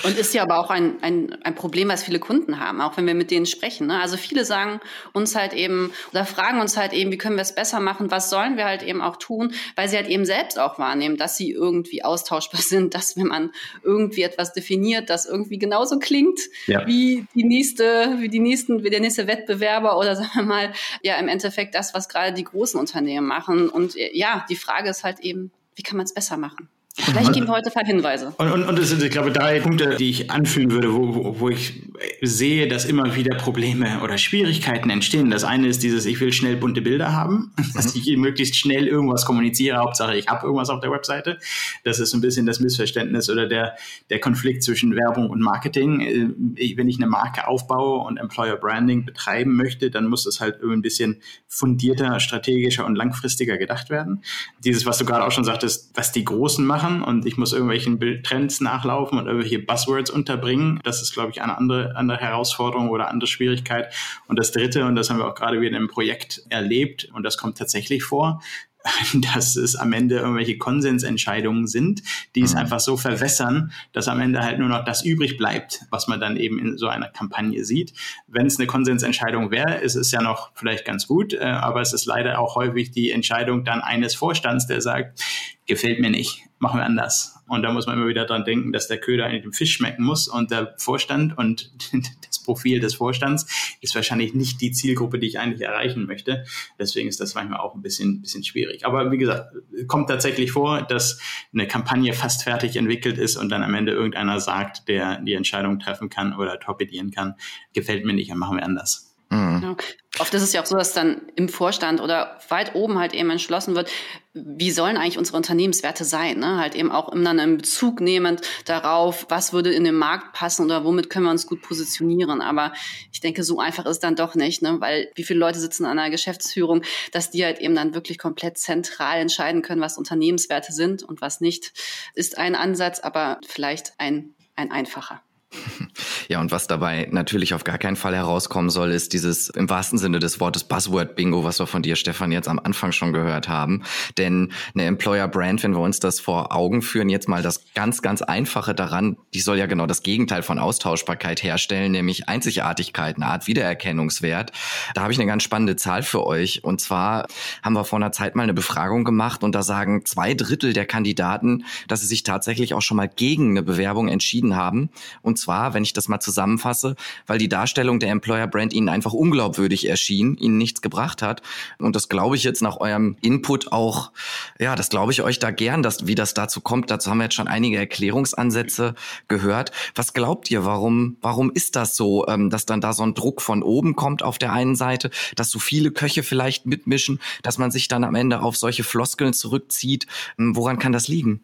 Und 0.04 0.18
ist 0.18 0.34
ja 0.34 0.44
aber 0.44 0.60
auch 0.60 0.70
ein, 0.70 1.02
ein, 1.02 1.42
ein 1.44 1.56
Problem, 1.56 1.88
was 1.88 2.04
viele 2.04 2.20
Kunden 2.20 2.60
haben, 2.60 2.82
auch 2.82 2.98
wenn 2.98 3.08
wir 3.08 3.14
mit 3.14 3.32
denen 3.32 3.46
sprechen. 3.46 3.88
Ne? 3.88 4.02
Also 4.02 4.18
viele 4.18 4.44
sagen 4.44 4.82
uns 5.14 5.36
halt 5.36 5.54
eben 5.54 5.94
oder 6.12 6.26
fragen 6.26 6.60
uns 6.60 6.76
halt 6.76 6.92
eben, 6.92 7.12
wie 7.12 7.18
können 7.18 7.38
wir 7.38 7.44
es 7.44 7.56
besser 7.56 7.80
machen, 7.80 8.12
was 8.12 8.30
sollen 8.30 8.58
wir 8.58 8.66
halt 8.66 8.84
eben 8.84 9.02
auch 9.02 9.16
tun, 9.16 9.54
weil 9.78 9.88
sie 9.88 9.96
halt 9.96 10.08
eben 10.08 10.26
selbst 10.26 10.60
auch 10.60 10.78
wahrnehmen, 10.80 11.16
dass 11.16 11.38
sie 11.38 11.50
irgendwie 11.50 12.04
austauschbar 12.04 12.62
sind, 12.62 12.94
dass 12.94 13.16
wenn 13.16 13.28
man 13.28 13.52
irgendwie 13.84 14.24
etwas 14.24 14.52
definiert, 14.52 15.10
das 15.10 15.26
irgendwie 15.26 15.58
genauso 15.58 15.98
klingt 15.98 16.42
ja. 16.68 16.86
wie 16.86 17.26
die 17.34 17.46
nächste, 17.46 18.18
wie 18.20 18.30
die 18.30 18.40
nächsten, 18.40 18.84
wie 18.84 18.90
der 18.90 19.00
nächste 19.00 19.28
Wettbewerber 19.28 19.98
oder 19.98 20.16
sagen 20.18 20.32
wir 20.36 20.44
mal, 20.44 20.74
ja 21.04 21.16
im 21.16 21.30
Endeffekt 21.30 21.74
das, 21.74 21.94
was 21.94 22.10
gerade 22.10 22.34
die 22.34 22.44
großen 22.44 22.78
Unternehmen 22.78 23.28
machen. 23.28 23.70
Und 23.70 23.96
ja, 23.96 24.46
die 24.50 24.58
Frage 24.58 24.90
ist 24.90 25.06
halt 25.06 25.22
eben, 25.22 25.52
wie 25.76 25.84
kann 25.84 25.96
man 25.96 26.06
es 26.06 26.14
besser 26.14 26.36
machen? 26.36 26.70
Vielleicht 26.98 27.34
geben 27.34 27.48
wir 27.48 27.54
heute 27.54 27.70
ein 27.70 27.74
paar 27.74 27.86
Hinweise. 27.86 28.34
Und, 28.38 28.52
und, 28.52 28.64
und 28.64 28.80
es 28.80 28.90
sind, 28.90 29.04
ich 29.04 29.12
glaube, 29.12 29.32
drei 29.32 29.60
Punkte, 29.60 29.96
die 29.98 30.10
ich 30.10 30.32
anführen 30.32 30.72
würde, 30.72 30.94
wo, 30.94 31.14
wo, 31.14 31.40
wo 31.42 31.50
ich 31.50 31.84
sehe, 32.22 32.68
dass 32.68 32.86
immer 32.86 33.16
wieder 33.16 33.36
Probleme 33.36 34.02
oder 34.02 34.18
Schwierigkeiten 34.18 34.90
entstehen. 34.90 35.30
Das 35.30 35.44
eine 35.44 35.68
ist 35.68 35.84
dieses, 35.84 36.06
ich 36.06 36.20
will 36.20 36.34
schnell 36.34 36.58
bunte 36.58 36.82
Bilder 36.82 37.14
haben, 37.14 37.54
dass 37.74 37.96
mhm. 37.96 38.02
ich 38.04 38.18
möglichst 38.18 38.56
schnell 38.56 38.88
irgendwas 38.88 39.26
kommuniziere. 39.26 39.78
Hauptsache, 39.78 40.16
ich 40.16 40.28
habe 40.28 40.46
irgendwas 40.46 40.70
auf 40.70 40.82
der 40.82 40.92
Webseite. 40.92 41.38
Das 41.84 42.00
ist 42.00 42.14
ein 42.14 42.22
bisschen 42.22 42.46
das 42.46 42.60
Missverständnis 42.60 43.30
oder 43.30 43.48
der, 43.48 43.76
der 44.10 44.20
Konflikt 44.20 44.64
zwischen 44.64 44.96
Werbung 44.96 45.30
und 45.30 45.42
Marketing. 45.42 46.02
Äh, 46.02 46.78
wenn 46.78 46.88
ich 46.88 46.98
eine 46.98 47.08
Marke 47.08 47.48
aufbaue 47.48 48.06
und 48.06 48.18
Employer 48.18 48.58
Branding 48.58 49.06
betreiben 49.06 49.56
möchte, 49.56 49.92
dann 49.92 50.08
muss 50.08 50.26
es 50.26 50.40
halt 50.40 50.56
irgendwie 50.56 50.78
ein 50.78 50.82
bisschen 50.82 51.22
fundierter, 51.48 52.20
strategischer 52.20 52.86
und 52.86 52.96
langfristiger 52.96 53.58
gedacht 53.58 53.90
werden. 53.90 54.24
Dieses, 54.64 54.86
was 54.86 54.98
du 54.98 55.06
gerade 55.06 55.26
auch 55.26 55.32
schon 55.32 55.44
sagtest, 55.44 55.92
was 55.96 56.12
die 56.12 56.26
Großen 56.26 56.66
machen, 56.66 57.04
und 57.04 57.26
ich 57.26 57.38
muss 57.38 57.54
irgendwelchen 57.54 58.00
Bildtrends 58.00 58.62
nachlaufen 58.62 59.18
und 59.18 59.28
irgendwelche 59.28 59.60
Buzzwords 59.60 60.12
unterbringen. 60.12 60.80
Das 60.84 61.02
ist, 61.02 61.14
glaube 61.14 61.32
ich, 61.32 61.42
eine 61.42 61.58
andere, 61.58 61.96
andere 62.06 62.20
Herausforderung 62.20 62.90
oder 62.90 63.10
andere 63.10 63.28
Schwierigkeit. 63.28 63.94
Und 64.28 64.38
das 64.38 64.52
Dritte, 64.52 64.86
und 64.86 64.96
das 64.96 65.10
haben 65.10 65.18
wir 65.18 65.28
auch 65.28 65.36
gerade 65.36 65.62
wieder 65.62 65.78
im 65.78 65.88
Projekt 65.88 66.44
erlebt, 66.50 67.10
und 67.14 67.24
das 67.24 67.38
kommt 67.38 67.58
tatsächlich 67.58 68.04
vor, 68.04 68.42
dass 69.34 69.56
es 69.56 69.76
am 69.76 69.94
Ende 69.94 70.18
irgendwelche 70.18 70.58
Konsensentscheidungen 70.58 71.66
sind, 71.68 72.04
die 72.36 72.42
mhm. 72.42 72.46
es 72.46 72.56
einfach 72.56 72.80
so 72.80 72.98
verwässern, 72.98 73.72
dass 73.94 74.08
am 74.08 74.20
Ende 74.20 74.42
halt 74.42 74.60
nur 74.60 74.70
noch 74.70 74.86
das 74.86 75.04
übrig 75.04 75.38
bleibt, 75.38 75.82
was 75.90 76.08
man 76.08 76.20
dann 76.20 76.38
eben 76.38 76.60
in 76.60 76.78
so 76.78 76.88
einer 76.88 77.08
Kampagne 77.10 77.66
sieht. 77.66 77.94
Wenn 78.28 78.46
es 78.46 78.60
eine 78.60 78.68
Konsensentscheidung 78.68 79.52
wäre, 79.52 79.76
ist 79.76 79.96
es 79.96 80.12
ja 80.12 80.22
noch 80.22 80.52
vielleicht 80.54 80.86
ganz 80.86 81.08
gut, 81.08 81.34
äh, 81.34 81.40
aber 81.40 81.82
es 81.82 81.94
ist 81.94 82.06
leider 82.06 82.40
auch 82.40 82.56
häufig 82.56 82.92
die 82.92 83.12
Entscheidung 83.12 83.64
dann 83.64 83.82
eines 83.82 84.14
Vorstands, 84.14 84.68
der 84.68 84.82
sagt, 84.82 85.20
gefällt 85.66 86.00
mir 86.00 86.12
nicht, 86.12 86.44
machen 86.60 86.80
wir 86.80 86.86
anders. 86.86 87.35
Und 87.48 87.62
da 87.62 87.72
muss 87.72 87.86
man 87.86 87.98
immer 87.98 88.08
wieder 88.08 88.26
dran 88.26 88.44
denken, 88.44 88.74
dass 88.74 88.88
der 88.88 88.98
Köder 88.98 89.30
in 89.30 89.42
dem 89.42 89.54
Fisch 89.54 89.74
schmecken 89.74 90.04
muss 90.04 90.28
und 90.28 90.52
der 90.52 90.76
Vorstand 90.78 91.38
und 91.38 91.72
das 92.28 92.42
Profil 92.44 92.80
des 92.80 92.96
Vorstands 92.96 93.78
ist 93.82 93.94
wahrscheinlich 93.96 94.34
nicht 94.34 94.62
die 94.62 94.72
Zielgruppe, 94.72 95.20
die 95.20 95.28
ich 95.28 95.40
eigentlich 95.40 95.62
erreichen 95.62 96.06
möchte. 96.06 96.46
Deswegen 96.80 97.08
ist 97.08 97.20
das 97.20 97.36
manchmal 97.36 97.60
auch 97.60 97.76
ein 97.76 97.82
bisschen, 97.82 98.22
bisschen 98.22 98.44
schwierig. 98.44 98.86
Aber 98.86 99.12
wie 99.12 99.18
gesagt, 99.18 99.54
kommt 99.88 100.10
tatsächlich 100.10 100.52
vor, 100.52 100.82
dass 100.82 101.20
eine 101.54 101.68
Kampagne 101.68 102.14
fast 102.14 102.44
fertig 102.44 102.76
entwickelt 102.76 103.18
ist 103.18 103.38
und 103.38 103.50
dann 103.50 103.64
am 103.64 103.74
Ende 103.74 103.92
irgendeiner 103.92 104.40
sagt, 104.40 104.88
der 104.88 105.22
die 105.22 105.34
Entscheidung 105.34 105.80
treffen 105.80 106.10
kann 106.10 106.36
oder 106.36 106.60
torpedieren 106.60 107.12
kann, 107.12 107.36
gefällt 107.74 108.06
mir 108.06 108.14
nicht, 108.14 108.32
dann 108.32 108.40
machen 108.40 108.58
wir 108.58 108.64
anders. 108.64 109.16
Mhm. 109.30 109.62
Genau. 109.62 109.78
Oft 110.20 110.34
ist 110.34 110.42
es 110.42 110.54
ja 110.54 110.62
auch 110.62 110.66
so, 110.66 110.78
dass 110.78 110.94
dann 110.94 111.22
im 111.36 111.50
Vorstand 111.50 112.00
oder 112.00 112.40
weit 112.50 112.74
oben 112.76 112.98
halt 113.00 113.14
eben 113.14 113.30
entschlossen 113.30 113.76
wird, 113.76 113.92
wie 114.34 114.72
sollen 114.72 114.98
eigentlich 114.98 115.18
unsere 115.18 115.38
Unternehmenswerte 115.38 116.04
sein? 116.04 116.40
Ne? 116.40 116.58
Halt 116.58 116.76
eben 116.76 116.92
auch 116.92 117.10
immer 117.10 117.30
einen 117.30 117.58
Bezug 117.58 118.02
nehmend 118.02 118.42
darauf, 118.66 119.26
was 119.30 119.54
würde 119.54 119.74
in 119.74 119.84
den 119.84 119.96
Markt 119.96 120.34
passen 120.34 120.66
oder 120.66 120.84
womit 120.84 121.10
können 121.10 121.26
wir 121.26 121.32
uns 121.32 121.48
gut 121.48 121.62
positionieren. 121.62 122.42
Aber 122.42 122.74
ich 123.12 123.20
denke, 123.20 123.44
so 123.44 123.60
einfach 123.60 123.86
ist 123.86 124.00
dann 124.00 124.16
doch 124.16 124.36
nicht, 124.36 124.62
ne? 124.62 124.80
weil 124.80 125.10
wie 125.16 125.24
viele 125.24 125.40
Leute 125.40 125.60
sitzen 125.60 125.86
an 125.86 126.00
einer 126.00 126.10
Geschäftsführung, 126.10 126.84
dass 127.12 127.32
die 127.32 127.44
halt 127.44 127.60
eben 127.60 127.76
dann 127.76 127.94
wirklich 127.94 128.18
komplett 128.18 128.58
zentral 128.58 129.20
entscheiden 129.20 129.62
können, 129.62 129.82
was 129.82 129.98
Unternehmenswerte 129.98 130.72
sind 130.72 131.04
und 131.04 131.22
was 131.22 131.42
nicht, 131.42 131.74
ist 132.14 132.38
ein 132.38 132.56
Ansatz, 132.56 133.00
aber 133.00 133.40
vielleicht 133.46 133.94
ein, 133.98 134.34
ein 134.56 134.72
einfacher. 134.72 135.22
Ja, 136.28 136.40
und 136.42 136.52
was 136.52 136.68
dabei 136.68 137.08
natürlich 137.12 137.54
auf 137.54 137.64
gar 137.64 137.78
keinen 137.78 137.96
Fall 137.96 138.16
herauskommen 138.16 138.70
soll, 138.70 138.92
ist 138.92 139.14
dieses 139.14 139.50
im 139.50 139.70
wahrsten 139.70 140.00
Sinne 140.00 140.20
des 140.20 140.40
Wortes 140.40 140.64
Buzzword-Bingo, 140.64 141.44
was 141.44 141.60
wir 141.60 141.68
von 141.68 141.84
dir, 141.84 141.96
Stefan, 141.96 142.32
jetzt 142.32 142.48
am 142.48 142.60
Anfang 142.60 142.92
schon 142.92 143.14
gehört 143.14 143.48
haben. 143.48 143.84
Denn 144.18 144.52
eine 144.74 144.86
Employer-Brand, 144.86 145.64
wenn 145.64 145.74
wir 145.74 145.82
uns 145.82 146.00
das 146.00 146.20
vor 146.20 146.56
Augen 146.56 146.82
führen, 146.82 147.10
jetzt 147.10 147.30
mal 147.30 147.44
das 147.44 147.62
ganz, 147.76 148.02
ganz 148.02 148.22
Einfache 148.22 148.74
daran, 148.74 149.18
die 149.34 149.40
soll 149.40 149.58
ja 149.58 149.68
genau 149.68 149.86
das 149.86 150.02
Gegenteil 150.02 150.42
von 150.42 150.58
Austauschbarkeit 150.58 151.44
herstellen, 151.44 151.92
nämlich 151.92 152.28
Einzigartigkeit, 152.28 153.18
eine 153.18 153.28
Art 153.28 153.48
Wiedererkennungswert. 153.48 154.52
Da 154.96 155.02
habe 155.02 155.14
ich 155.14 155.20
eine 155.20 155.28
ganz 155.28 155.44
spannende 155.44 155.76
Zahl 155.76 156.04
für 156.04 156.26
euch. 156.26 156.64
Und 156.64 156.82
zwar 156.82 157.28
haben 157.62 157.74
wir 157.74 157.86
vor 157.86 158.00
einer 158.00 158.12
Zeit 158.12 158.36
mal 158.36 158.44
eine 158.44 158.54
Befragung 158.54 159.04
gemacht 159.04 159.44
und 159.44 159.54
da 159.54 159.62
sagen 159.62 160.06
zwei 160.06 160.34
Drittel 160.34 160.74
der 160.74 160.86
Kandidaten, 160.86 161.66
dass 161.88 162.02
sie 162.02 162.08
sich 162.08 162.24
tatsächlich 162.24 162.74
auch 162.74 162.82
schon 162.82 162.98
mal 162.98 163.10
gegen 163.10 163.52
eine 163.52 163.64
Bewerbung 163.64 164.08
entschieden 164.08 164.56
haben. 164.56 164.90
Und 165.22 165.38
zwar, 165.46 165.74
wenn 165.74 165.84
ich 165.84 165.94
das 165.94 166.08
mal 166.08 166.20
zusammenfasse, 166.20 166.96
weil 167.28 167.38
die 167.38 167.50
Darstellung 167.50 168.00
der 168.00 168.10
Employer 168.10 168.48
Brand 168.48 168.74
ihnen 168.74 168.90
einfach 168.90 169.14
unglaubwürdig 169.14 169.88
erschien, 169.88 170.36
ihnen 170.38 170.58
nichts 170.58 170.82
gebracht 170.82 171.22
hat. 171.22 171.42
Und 171.78 171.96
das 171.96 172.10
glaube 172.10 172.36
ich 172.36 172.44
jetzt 172.44 172.62
nach 172.62 172.78
eurem 172.78 173.16
Input 173.22 173.72
auch, 173.72 174.12
ja, 174.60 174.76
das 174.76 174.90
glaube 174.90 175.12
ich 175.12 175.22
euch 175.22 175.38
da 175.40 175.52
gern, 175.52 175.84
dass, 175.84 176.08
wie 176.08 176.16
das 176.16 176.34
dazu 176.34 176.62
kommt. 176.62 176.90
Dazu 176.90 177.10
haben 177.10 177.20
wir 177.20 177.26
jetzt 177.26 177.36
schon 177.36 177.48
einige 177.48 177.78
Erklärungsansätze 177.78 178.96
gehört. 179.28 179.72
Was 179.94 180.14
glaubt 180.14 180.50
ihr, 180.50 180.66
warum, 180.66 181.18
warum 181.22 181.52
ist 181.52 181.76
das 181.76 181.96
so, 181.96 182.26
ähm, 182.28 182.50
dass 182.50 182.66
dann 182.66 182.82
da 182.82 182.94
so 182.94 183.04
ein 183.04 183.14
Druck 183.14 183.42
von 183.42 183.62
oben 183.62 183.96
kommt 183.96 184.24
auf 184.24 184.40
der 184.40 184.52
einen 184.52 184.76
Seite, 184.76 185.12
dass 185.36 185.52
so 185.52 185.60
viele 185.60 185.92
Köche 185.92 186.24
vielleicht 186.24 186.66
mitmischen, 186.66 187.20
dass 187.44 187.60
man 187.60 187.70
sich 187.70 187.88
dann 187.88 188.04
am 188.04 188.16
Ende 188.16 188.42
auf 188.42 188.58
solche 188.58 188.84
Floskeln 188.84 189.34
zurückzieht? 189.34 190.08
Ähm, 190.40 190.56
woran 190.56 190.80
kann 190.80 190.92
das 190.92 191.08
liegen? 191.08 191.42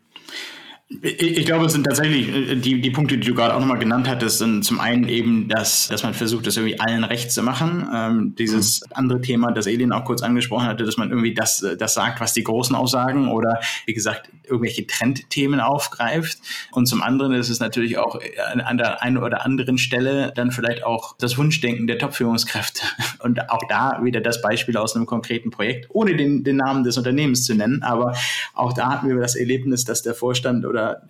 Ich 1.01 1.45
glaube, 1.45 1.65
es 1.65 1.71
sind 1.73 1.85
tatsächlich 1.85 2.27
äh, 2.27 2.55
die, 2.55 2.81
die 2.81 2.91
Punkte, 2.91 3.17
die 3.17 3.25
du 3.25 3.33
gerade 3.33 3.55
auch 3.55 3.59
nochmal 3.59 3.79
genannt 3.79 4.09
hattest, 4.09 4.39
sind 4.39 4.63
zum 4.63 4.81
einen 4.81 5.07
eben, 5.07 5.47
dass, 5.47 5.87
dass 5.87 6.03
man 6.03 6.13
versucht, 6.13 6.45
das 6.47 6.57
irgendwie 6.57 6.79
allen 6.81 7.05
recht 7.05 7.31
zu 7.31 7.43
machen. 7.43 7.87
Ähm, 7.93 8.35
dieses 8.37 8.83
andere 8.91 9.21
Thema, 9.21 9.51
das 9.51 9.67
Elin 9.67 9.93
auch 9.93 10.03
kurz 10.03 10.21
angesprochen 10.21 10.65
hatte, 10.65 10.83
dass 10.83 10.97
man 10.97 11.09
irgendwie 11.09 11.33
das, 11.33 11.65
das 11.79 11.93
sagt, 11.93 12.19
was 12.19 12.33
die 12.33 12.43
Großen 12.43 12.75
auch 12.75 12.87
sagen 12.87 13.29
oder 13.29 13.61
wie 13.85 13.93
gesagt, 13.93 14.29
irgendwelche 14.43 14.85
Trendthemen 14.85 15.61
aufgreift. 15.61 16.39
Und 16.71 16.87
zum 16.87 17.01
anderen 17.01 17.33
ist 17.33 17.49
es 17.49 17.61
natürlich 17.61 17.97
auch 17.97 18.19
an 18.61 18.77
der 18.77 19.01
einen 19.01 19.17
oder 19.17 19.45
anderen 19.45 19.77
Stelle 19.77 20.33
dann 20.35 20.51
vielleicht 20.51 20.83
auch 20.83 21.15
das 21.17 21.37
Wunschdenken 21.37 21.87
der 21.87 21.99
Top-Führungskräfte. 21.99 22.81
Und 23.19 23.49
auch 23.49 23.61
da 23.69 24.01
wieder 24.03 24.19
das 24.19 24.41
Beispiel 24.41 24.75
aus 24.75 24.95
einem 24.95 25.05
konkreten 25.05 25.51
Projekt, 25.51 25.87
ohne 25.89 26.15
den, 26.17 26.43
den 26.43 26.57
Namen 26.57 26.83
des 26.83 26.97
Unternehmens 26.97 27.45
zu 27.45 27.55
nennen. 27.55 27.81
Aber 27.81 28.13
auch 28.53 28.73
da 28.73 28.89
hatten 28.89 29.07
wir 29.07 29.15
das 29.15 29.35
Erlebnis, 29.35 29.85
dass 29.85 30.01
der 30.01 30.15
Vorstand 30.15 30.65
oder 30.65 30.80
oder 30.81 31.01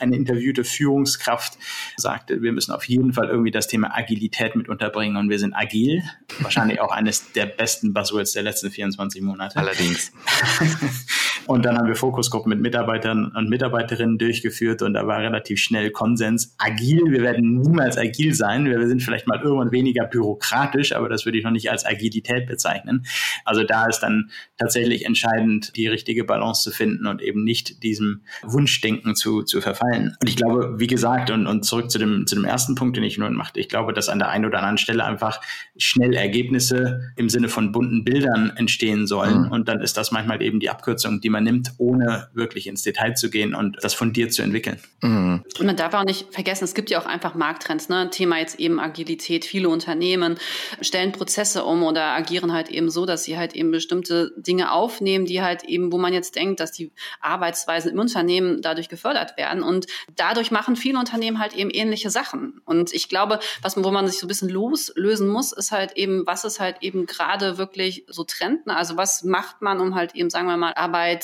eine 0.00 0.16
interviewte 0.16 0.64
Führungskraft 0.64 1.58
sagte, 1.96 2.42
wir 2.42 2.52
müssen 2.52 2.72
auf 2.72 2.84
jeden 2.84 3.12
Fall 3.12 3.28
irgendwie 3.28 3.50
das 3.50 3.66
Thema 3.66 3.94
Agilität 3.94 4.56
mit 4.56 4.68
unterbringen 4.68 5.16
und 5.16 5.28
wir 5.28 5.38
sind 5.38 5.54
agil. 5.54 6.02
Wahrscheinlich 6.40 6.80
auch 6.80 6.92
eines 6.92 7.32
der 7.32 7.46
besten 7.46 7.92
Buzzwords 7.92 8.32
der 8.32 8.42
letzten 8.42 8.70
24 8.70 9.22
Monate. 9.22 9.58
Allerdings. 9.58 10.12
Und 11.48 11.64
dann 11.64 11.78
haben 11.78 11.88
wir 11.88 11.94
Fokusgruppen 11.94 12.50
mit 12.50 12.60
Mitarbeitern 12.60 13.32
und 13.34 13.48
Mitarbeiterinnen 13.48 14.18
durchgeführt 14.18 14.82
und 14.82 14.92
da 14.92 15.06
war 15.06 15.20
relativ 15.20 15.58
schnell 15.60 15.90
Konsens. 15.90 16.54
Agil, 16.58 17.00
wir 17.06 17.22
werden 17.22 17.62
niemals 17.62 17.96
agil 17.96 18.34
sein. 18.34 18.66
Wir 18.66 18.86
sind 18.86 19.02
vielleicht 19.02 19.26
mal 19.26 19.40
irgendwann 19.40 19.72
weniger 19.72 20.04
bürokratisch, 20.04 20.94
aber 20.94 21.08
das 21.08 21.24
würde 21.24 21.38
ich 21.38 21.44
noch 21.44 21.50
nicht 21.50 21.70
als 21.70 21.86
Agilität 21.86 22.46
bezeichnen. 22.46 23.06
Also 23.46 23.64
da 23.64 23.86
ist 23.86 24.00
dann 24.00 24.30
tatsächlich 24.58 25.06
entscheidend, 25.06 25.74
die 25.74 25.86
richtige 25.86 26.24
Balance 26.24 26.64
zu 26.64 26.70
finden 26.70 27.06
und 27.06 27.22
eben 27.22 27.44
nicht 27.44 27.82
diesem 27.82 28.24
Wunschdenken 28.42 29.14
zu, 29.14 29.42
zu 29.42 29.62
verfallen. 29.62 30.18
Und 30.20 30.28
ich 30.28 30.36
glaube, 30.36 30.74
wie 30.76 30.86
gesagt, 30.86 31.30
und, 31.30 31.46
und 31.46 31.64
zurück 31.64 31.90
zu 31.90 31.98
dem, 31.98 32.26
zu 32.26 32.34
dem 32.34 32.44
ersten 32.44 32.74
Punkt, 32.74 32.98
den 32.98 33.04
ich 33.04 33.16
nun 33.16 33.32
machte, 33.32 33.58
ich 33.58 33.70
glaube, 33.70 33.94
dass 33.94 34.10
an 34.10 34.18
der 34.18 34.28
einen 34.28 34.44
oder 34.44 34.58
anderen 34.58 34.76
Stelle 34.76 35.02
einfach 35.02 35.40
schnell 35.78 36.12
Ergebnisse 36.12 37.14
im 37.16 37.30
Sinne 37.30 37.48
von 37.48 37.72
bunten 37.72 38.04
Bildern 38.04 38.52
entstehen 38.54 39.06
sollen. 39.06 39.46
Mhm. 39.46 39.50
Und 39.50 39.68
dann 39.68 39.80
ist 39.80 39.96
das 39.96 40.12
manchmal 40.12 40.42
eben 40.42 40.60
die 40.60 40.68
Abkürzung, 40.68 41.22
die 41.22 41.30
man 41.30 41.37
nimmt, 41.40 41.72
ohne 41.78 42.28
wirklich 42.34 42.66
ins 42.66 42.82
Detail 42.82 43.14
zu 43.14 43.30
gehen 43.30 43.54
und 43.54 43.78
das 43.82 43.94
von 43.94 44.12
dir 44.12 44.30
zu 44.30 44.42
entwickeln. 44.42 44.78
Mhm. 45.02 45.44
Und 45.58 45.66
man 45.66 45.76
darf 45.76 45.94
auch 45.94 46.04
nicht 46.04 46.32
vergessen, 46.32 46.64
es 46.64 46.74
gibt 46.74 46.90
ja 46.90 47.00
auch 47.00 47.06
einfach 47.06 47.34
Markttrends. 47.34 47.88
Ne? 47.88 48.10
Thema 48.10 48.38
jetzt 48.38 48.58
eben 48.58 48.80
Agilität. 48.80 49.44
Viele 49.44 49.68
Unternehmen 49.68 50.38
stellen 50.80 51.12
Prozesse 51.12 51.64
um 51.64 51.82
oder 51.82 52.06
agieren 52.14 52.52
halt 52.52 52.68
eben 52.68 52.90
so, 52.90 53.06
dass 53.06 53.24
sie 53.24 53.38
halt 53.38 53.54
eben 53.54 53.70
bestimmte 53.70 54.32
Dinge 54.36 54.72
aufnehmen, 54.72 55.26
die 55.26 55.42
halt 55.42 55.64
eben, 55.64 55.92
wo 55.92 55.98
man 55.98 56.12
jetzt 56.12 56.36
denkt, 56.36 56.60
dass 56.60 56.72
die 56.72 56.92
Arbeitsweisen 57.20 57.92
im 57.92 57.98
Unternehmen 57.98 58.62
dadurch 58.62 58.88
gefördert 58.88 59.36
werden. 59.36 59.62
Und 59.62 59.86
dadurch 60.16 60.50
machen 60.50 60.76
viele 60.76 60.98
Unternehmen 60.98 61.38
halt 61.38 61.54
eben 61.54 61.70
ähnliche 61.70 62.10
Sachen. 62.10 62.60
Und 62.64 62.92
ich 62.92 63.08
glaube, 63.08 63.40
was, 63.62 63.76
wo 63.76 63.90
man 63.90 64.06
sich 64.06 64.18
so 64.18 64.26
ein 64.26 64.28
bisschen 64.28 64.48
loslösen 64.48 65.28
muss, 65.28 65.52
ist 65.52 65.72
halt 65.72 65.92
eben, 65.96 66.26
was 66.26 66.44
ist 66.44 66.60
halt 66.60 66.76
eben 66.80 67.06
gerade 67.06 67.58
wirklich 67.58 68.04
so 68.08 68.24
Trenden? 68.24 68.70
Also 68.70 68.96
was 68.96 69.24
macht 69.24 69.62
man, 69.62 69.80
um 69.80 69.94
halt 69.94 70.14
eben, 70.14 70.30
sagen 70.30 70.46
wir 70.46 70.56
mal, 70.56 70.72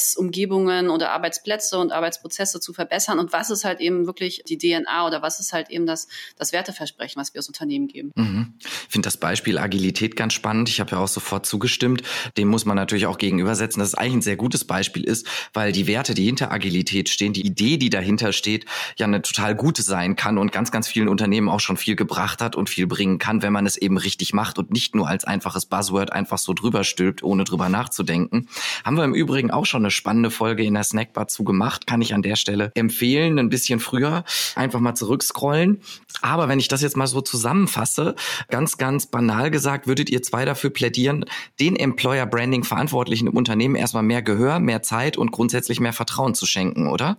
Arbeitsumgebungen 0.05 0.91
oder 0.91 1.13
Arbeitsplätze 1.13 1.79
und 1.79 1.93
Arbeitsprozesse 1.93 2.61
zu 2.61 2.73
verbessern? 2.73 3.19
Und 3.19 3.33
was 3.33 3.51
ist 3.51 3.65
halt 3.65 3.81
eben 3.81 4.07
wirklich 4.07 4.43
die 4.47 4.59
DNA 4.59 5.07
oder 5.07 5.23
was 5.23 5.41
ist 5.41 5.53
halt 5.53 5.71
eben 5.71 5.87
das, 5.87 6.09
das 6.37 6.53
Werteversprechen, 6.53 7.21
was 7.21 7.33
wir 7.33 7.39
als 7.39 7.49
Unternehmen 7.49 7.89
geben? 7.89 8.13
Mhm. 8.15 8.55
Ich 8.61 8.69
finde 8.89 9.07
das 9.07 9.17
Beispiel 9.17 9.59
Agilität 9.59 10.17
ganz 10.17 10.35
spannend. 10.35 10.69
Ich 10.69 10.81
habe 10.81 10.93
ja 10.93 10.99
auch 10.99 11.09
sofort 11.09 11.47
zugestimmt. 11.47 12.03
Dem 12.37 12.49
muss 12.49 12.65
man 12.65 12.77
natürlich 12.77 13.07
auch 13.07 13.19
gegenübersetzen, 13.19 13.81
dass 13.81 13.89
es 13.89 13.95
eigentlich 13.95 14.15
ein 14.15 14.23
sehr 14.23 14.37
gutes 14.37 14.65
Beispiel 14.65 15.05
ist, 15.05 15.27
weil 15.53 15.73
die 15.73 15.87
Werte, 15.87 16.15
die 16.15 16.25
hinter 16.25 16.53
Agilität 16.53 17.09
stehen, 17.09 17.33
die 17.33 17.47
Idee, 17.47 17.79
die 17.79 17.91
dahinter 17.91 18.33
steht, 18.33 18.67
ja 18.99 19.07
eine 19.07 19.23
total 19.23 19.55
gute 19.55 19.83
sein 19.83 20.17
kann 20.17 20.39
und 20.39 20.53
ganz, 20.53 20.71
ganz 20.71 20.89
vielen 20.89 21.09
Unternehmen 21.09 21.49
auch 21.49 21.61
schon 21.61 21.77
viel 21.77 21.97
gebracht 21.97 22.41
hat 22.43 22.57
und 22.57 22.69
viel 22.69 22.87
bringen 22.87 23.19
kann, 23.19 23.43
wenn 23.43 23.53
man 23.53 23.67
es 23.67 23.77
eben 23.77 23.97
richtig 23.97 24.33
macht 24.33 24.59
und 24.59 24.71
nicht 24.71 24.95
nur 24.95 25.09
als 25.09 25.25
einfaches 25.25 25.67
Buzzword 25.67 26.13
einfach 26.13 26.39
so 26.39 26.53
drüber 26.53 26.85
stülpt, 26.85 27.23
ohne 27.23 27.45
drüber 27.45 27.69
nachzudenken. 27.69 28.49
Haben 28.85 28.97
wir 28.97 29.05
im 29.05 29.15
Übrigen 29.15 29.51
auch 29.51 29.67
schon 29.67 29.83
eine 29.83 29.91
spannende 29.95 30.31
Folge 30.31 30.65
in 30.65 30.75
der 30.75 30.85
Snackbar 30.85 31.29
zu 31.29 31.45
gemacht, 31.45 31.87
kann 31.87 32.03
ich 32.03 32.15
an 32.15 32.23
der 32.23 32.37
Stelle 32.37 32.73
empfehlen, 32.75 33.39
ein 33.39 33.49
bisschen 33.49 33.81
früher 33.81 34.25
einfach 34.55 34.81
mal 34.81 34.95
zurückscrollen. 34.95 35.81
Aber 36.23 36.49
wenn 36.49 36.59
ich 36.59 36.69
das 36.69 36.83
jetzt 36.83 36.97
mal 36.97 37.07
so 37.07 37.21
zusammenfasse, 37.21 38.15
ganz, 38.49 38.79
ganz 38.79 39.07
banal 39.07 39.51
gesagt, 39.51 39.87
würdet 39.87 40.11
ihr 40.11 40.23
zwei 40.23 40.45
dafür 40.45 40.71
plädieren, 40.71 41.25
den 41.61 41.77
Employer 41.77 42.27
Branding 42.27 42.65
Verantwortlichen 42.65 43.29
im 43.29 43.37
Unternehmen 43.37 43.75
erstmal 43.75 44.03
mehr 44.03 44.23
Gehör, 44.23 44.59
mehr 44.59 44.83
Zeit 44.83 45.17
und 45.17 45.33
grundsätzlich 45.33 45.81
mehr 45.81 45.93
Vertrauen 45.93 46.35
zu 46.35 46.47
schenken, 46.47 46.89
oder? 46.89 47.17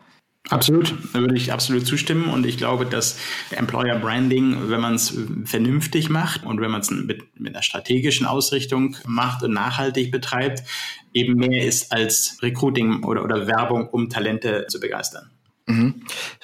Absolut, 0.50 0.94
da 1.12 1.22
würde 1.22 1.36
ich 1.36 1.52
absolut 1.52 1.88
zustimmen 1.88 2.30
und 2.30 2.46
ich 2.46 2.58
glaube, 2.58 2.86
dass 2.86 3.18
Employer 3.50 3.98
Branding, 3.98 4.70
wenn 4.70 4.80
man 4.80 4.94
es 4.94 5.18
vernünftig 5.44 6.10
macht 6.10 6.46
und 6.46 6.62
wenn 6.62 6.70
man 6.70 6.82
es 6.82 6.92
mit, 6.92 7.40
mit 7.40 7.56
einer 7.56 7.64
strategischen 7.64 8.28
Ausrichtung 8.28 8.96
macht 9.08 9.42
und 9.42 9.54
nachhaltig 9.54 10.12
betreibt, 10.12 10.64
eben 11.14 11.34
mehr 11.36 11.66
ist 11.66 11.92
als 11.92 12.38
Recruiting 12.44 13.04
oder, 13.04 13.24
oder 13.24 13.48
Werbung, 13.48 13.90
um 13.90 14.10
Talente 14.10 14.68
zu 14.68 14.80
begeistern. 14.80 15.32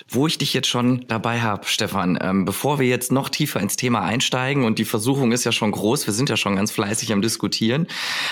Wo 0.10 0.28
ich 0.28 0.38
dich 0.38 0.54
jetzt 0.54 0.68
schon 0.68 1.06
dabei 1.08 1.42
habe, 1.42 1.66
Stefan, 1.66 2.18
ähm, 2.22 2.46
bevor 2.46 2.80
wir 2.80 2.88
jetzt 2.88 3.12
noch 3.12 3.30
tiefer 3.30 3.60
ins 3.60 3.76
Thema 3.76 4.02
einsteigen 4.02 4.66
und 4.66 4.80
die 4.80 4.86
Versuchung 4.86 5.32
ist 5.32 5.44
ja 5.44 5.52
schon 5.52 5.72
groß, 5.72 6.06
wir 6.08 6.14
sind 6.14 6.30
ja 6.30 6.38
schon 6.38 6.56
ganz 6.56 6.72
fleißig 6.72 7.14
am 7.14 7.22
Diskutieren, 7.22 7.88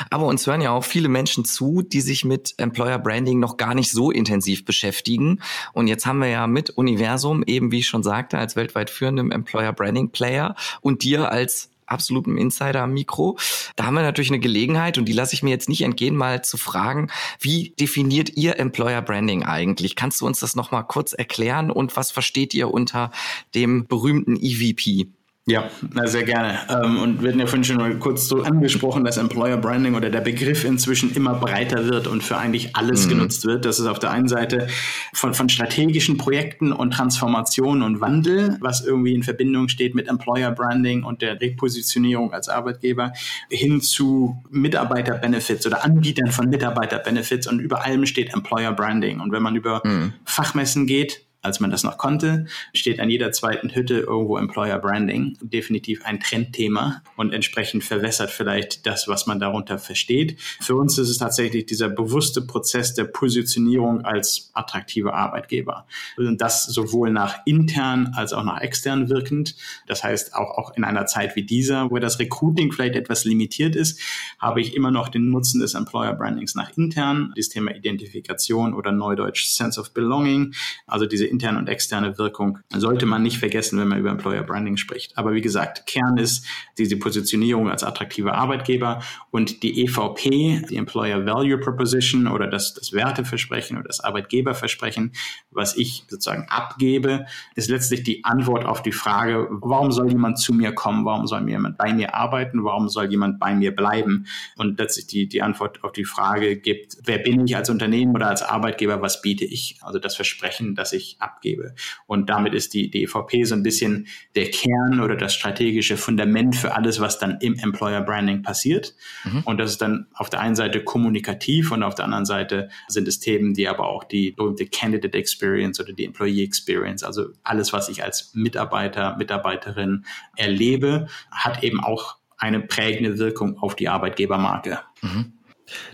aber 0.09 0.25
uns 0.25 0.45
hören 0.45 0.61
ja 0.61 0.71
auch 0.71 0.83
viele 0.83 1.09
Menschen 1.09 1.45
zu, 1.45 1.81
die 1.81 2.01
sich 2.01 2.25
mit 2.25 2.53
Employer 2.57 2.99
Branding 2.99 3.39
noch 3.39 3.57
gar 3.57 3.73
nicht 3.73 3.91
so 3.91 4.11
intensiv 4.11 4.65
beschäftigen. 4.65 5.41
Und 5.73 5.87
jetzt 5.87 6.05
haben 6.05 6.19
wir 6.19 6.29
ja 6.29 6.47
mit 6.47 6.69
Universum 6.71 7.43
eben, 7.45 7.71
wie 7.71 7.79
ich 7.79 7.87
schon 7.87 8.03
sagte, 8.03 8.37
als 8.37 8.55
weltweit 8.55 8.89
führendem 8.89 9.31
Employer 9.31 9.73
Branding 9.73 10.09
Player 10.11 10.55
und 10.81 11.03
dir 11.03 11.31
als 11.31 11.69
absolutem 11.91 12.37
Insider 12.37 12.83
am 12.83 12.93
Mikro. 12.93 13.37
Da 13.75 13.85
haben 13.85 13.95
wir 13.95 14.01
natürlich 14.01 14.29
eine 14.29 14.39
Gelegenheit 14.39 14.97
und 14.97 15.05
die 15.05 15.13
lasse 15.13 15.33
ich 15.33 15.43
mir 15.43 15.49
jetzt 15.51 15.69
nicht 15.69 15.81
entgehen, 15.81 16.15
mal 16.15 16.43
zu 16.43 16.57
fragen, 16.57 17.09
wie 17.39 17.73
definiert 17.79 18.35
ihr 18.35 18.59
Employer 18.59 19.01
Branding 19.01 19.43
eigentlich? 19.43 19.95
Kannst 19.95 20.21
du 20.21 20.25
uns 20.25 20.39
das 20.39 20.55
nochmal 20.55 20.85
kurz 20.85 21.13
erklären 21.13 21.71
und 21.71 21.95
was 21.95 22.11
versteht 22.11 22.53
ihr 22.53 22.71
unter 22.71 23.11
dem 23.53 23.87
berühmten 23.87 24.35
EVP? 24.35 25.07
Ja, 25.49 25.67
sehr 26.05 26.23
gerne. 26.25 26.59
Ähm, 26.69 26.99
und 26.99 27.23
wir 27.23 27.29
hatten 27.29 27.39
ja 27.39 27.47
vorhin 27.47 27.63
schon 27.63 27.77
mal 27.77 27.95
kurz 27.95 28.27
so 28.27 28.43
angesprochen, 28.43 29.03
dass 29.03 29.17
Employer 29.17 29.57
Branding 29.57 29.95
oder 29.95 30.11
der 30.11 30.21
Begriff 30.21 30.63
inzwischen 30.63 31.11
immer 31.15 31.33
breiter 31.33 31.87
wird 31.87 32.05
und 32.05 32.21
für 32.21 32.37
eigentlich 32.37 32.75
alles 32.75 33.05
mhm. 33.05 33.09
genutzt 33.09 33.45
wird. 33.45 33.65
Das 33.65 33.79
ist 33.79 33.87
auf 33.87 33.97
der 33.97 34.11
einen 34.11 34.27
Seite 34.27 34.67
von, 35.11 35.33
von 35.33 35.49
strategischen 35.49 36.17
Projekten 36.17 36.71
und 36.71 36.91
Transformation 36.91 37.81
und 37.81 37.99
Wandel, 37.99 38.57
was 38.61 38.85
irgendwie 38.85 39.15
in 39.15 39.23
Verbindung 39.23 39.69
steht 39.69 39.95
mit 39.95 40.07
Employer 40.07 40.51
Branding 40.51 41.03
und 41.03 41.23
der 41.23 41.41
Repositionierung 41.41 42.31
als 42.31 42.47
Arbeitgeber, 42.47 43.13
hin 43.49 43.81
zu 43.81 44.43
Mitarbeiter-Benefits 44.51 45.65
oder 45.65 45.83
Anbietern 45.83 46.31
von 46.31 46.47
Mitarbeiter-Benefits 46.49 47.47
und 47.47 47.59
über 47.59 47.83
allem 47.83 48.05
steht 48.05 48.35
Employer 48.35 48.71
Branding. 48.73 49.19
Und 49.19 49.31
wenn 49.31 49.41
man 49.41 49.55
über 49.55 49.81
mhm. 49.83 50.13
Fachmessen 50.25 50.85
geht, 50.85 51.25
als 51.41 51.59
man 51.59 51.71
das 51.71 51.83
noch 51.83 51.97
konnte, 51.97 52.45
steht 52.73 52.99
an 52.99 53.09
jeder 53.09 53.31
zweiten 53.31 53.73
Hütte 53.73 53.99
irgendwo 53.99 54.37
Employer 54.37 54.77
Branding. 54.77 55.37
Definitiv 55.41 56.03
ein 56.03 56.19
Trendthema 56.19 57.01
und 57.15 57.33
entsprechend 57.33 57.83
verwässert 57.83 58.29
vielleicht 58.29 58.85
das, 58.85 59.07
was 59.07 59.25
man 59.25 59.39
darunter 59.39 59.77
versteht. 59.77 60.39
Für 60.59 60.75
uns 60.75 60.97
ist 60.97 61.09
es 61.09 61.17
tatsächlich 61.17 61.65
dieser 61.65 61.87
bewusste 61.87 62.41
Prozess 62.41 62.93
der 62.93 63.05
Positionierung 63.05 64.01
als 64.03 64.51
attraktiver 64.53 65.13
Arbeitgeber. 65.13 65.87
Und 66.17 66.41
das 66.41 66.65
sowohl 66.65 67.11
nach 67.11 67.37
intern 67.45 68.11
als 68.15 68.33
auch 68.33 68.43
nach 68.43 68.59
extern 68.59 69.09
wirkend. 69.09 69.55
Das 69.87 70.03
heißt, 70.03 70.35
auch, 70.35 70.57
auch 70.57 70.75
in 70.75 70.83
einer 70.83 71.05
Zeit 71.05 71.37
wie 71.37 71.43
dieser, 71.43 71.89
wo 71.89 71.99
das 71.99 72.19
Recruiting 72.19 72.73
vielleicht 72.73 72.95
etwas 72.95 73.23
limitiert 73.23 73.77
ist, 73.77 74.01
habe 74.39 74.59
ich 74.59 74.75
immer 74.75 74.91
noch 74.91 75.07
den 75.07 75.29
Nutzen 75.29 75.61
des 75.61 75.73
Employer 75.73 76.13
Brandings 76.13 76.55
nach 76.55 76.75
intern. 76.77 77.33
Das 77.37 77.47
Thema 77.47 77.73
Identifikation 77.73 78.73
oder 78.73 78.91
Neudeutsch 78.91 79.45
Sense 79.45 79.79
of 79.79 79.93
Belonging. 79.93 80.53
Also 80.85 81.05
diese 81.05 81.28
interne 81.29 81.57
und 81.57 81.69
externe 81.69 82.17
Wirkung 82.17 82.59
sollte 82.75 83.05
man 83.05 83.23
nicht 83.23 83.37
vergessen, 83.37 83.79
wenn 83.79 83.87
man 83.87 83.99
über 83.99 84.09
Employer 84.09 84.43
Branding 84.43 84.77
spricht. 84.77 85.17
Aber 85.17 85.33
wie 85.33 85.41
gesagt, 85.41 85.85
Kern 85.85 86.17
ist 86.17 86.45
diese 86.77 86.97
Positionierung 86.97 87.69
als 87.69 87.83
attraktiver 87.83 88.33
Arbeitgeber 88.33 89.01
und 89.31 89.63
die 89.63 89.83
EVP, 89.83 90.65
die 90.69 90.75
Employer 90.75 91.25
Value 91.25 91.57
Proposition 91.57 92.27
oder 92.27 92.47
das, 92.47 92.73
das 92.73 92.93
Werteversprechen 92.93 93.77
oder 93.77 93.87
das 93.87 93.99
Arbeitgeberversprechen, 93.99 95.13
was 95.51 95.75
ich 95.77 96.05
sozusagen 96.07 96.47
abgebe, 96.49 97.25
ist 97.55 97.69
letztlich 97.69 98.03
die 98.03 98.23
Antwort 98.23 98.65
auf 98.65 98.81
die 98.81 98.91
Frage, 98.91 99.47
warum 99.49 99.91
soll 99.91 100.09
jemand 100.09 100.39
zu 100.39 100.53
mir 100.53 100.73
kommen? 100.73 101.05
Warum 101.05 101.27
soll 101.27 101.47
jemand 101.49 101.77
bei 101.77 101.93
mir 101.93 102.15
arbeiten? 102.15 102.63
Warum 102.63 102.89
soll 102.89 103.09
jemand 103.09 103.39
bei 103.39 103.53
mir 103.53 103.75
bleiben? 103.75 104.25
Und 104.57 104.79
letztlich 104.79 105.07
die, 105.07 105.27
die 105.27 105.41
Antwort 105.41 105.83
auf 105.83 105.91
die 105.91 106.05
Frage 106.05 106.57
gibt, 106.57 106.97
wer 107.03 107.17
bin 107.17 107.45
ich 107.45 107.55
als 107.55 107.69
Unternehmen 107.69 108.15
oder 108.15 108.27
als 108.27 108.41
Arbeitgeber? 108.41 109.01
Was 109.01 109.21
biete 109.21 109.45
ich? 109.45 109.77
Also 109.81 109.99
das 109.99 110.15
Versprechen, 110.15 110.75
dass 110.75 110.93
ich 110.93 111.17
abgebe. 111.19 111.75
Und 112.07 112.29
damit 112.29 112.53
ist 112.53 112.73
die, 112.73 112.89
die 112.89 113.03
EVP 113.03 113.43
so 113.43 113.55
ein 113.55 113.63
bisschen 113.63 114.07
der 114.35 114.49
Kern 114.49 114.99
oder 115.01 115.15
das 115.15 115.33
strategische 115.33 115.97
Fundament 115.97 116.55
für 116.55 116.75
alles, 116.75 116.99
was 116.99 117.19
dann 117.19 117.37
im 117.41 117.55
Employer 117.59 118.01
Branding 118.01 118.41
passiert. 118.41 118.95
Mhm. 119.23 119.43
Und 119.45 119.57
das 119.57 119.71
ist 119.71 119.81
dann 119.81 120.07
auf 120.13 120.29
der 120.29 120.39
einen 120.39 120.55
Seite 120.55 120.83
kommunikativ 120.83 121.71
und 121.71 121.83
auf 121.83 121.95
der 121.95 122.05
anderen 122.05 122.25
Seite 122.25 122.69
sind 122.87 123.07
es 123.07 123.19
Themen, 123.19 123.53
die 123.53 123.67
aber 123.67 123.87
auch 123.87 124.03
die 124.03 124.31
berühmte 124.31 124.65
Candidate 124.65 125.17
Experience 125.17 125.79
oder 125.79 125.93
die 125.93 126.05
Employee 126.05 126.43
Experience, 126.43 127.03
also 127.03 127.27
alles, 127.43 127.73
was 127.73 127.89
ich 127.89 128.03
als 128.03 128.31
Mitarbeiter, 128.33 129.15
Mitarbeiterin 129.17 130.05
erlebe, 130.35 131.07
hat 131.31 131.63
eben 131.63 131.79
auch 131.79 132.17
eine 132.37 132.61
prägende 132.61 133.17
Wirkung 133.19 133.57
auf 133.57 133.75
die 133.75 133.89
Arbeitgebermarke. 133.89 134.79
Mhm. 135.01 135.33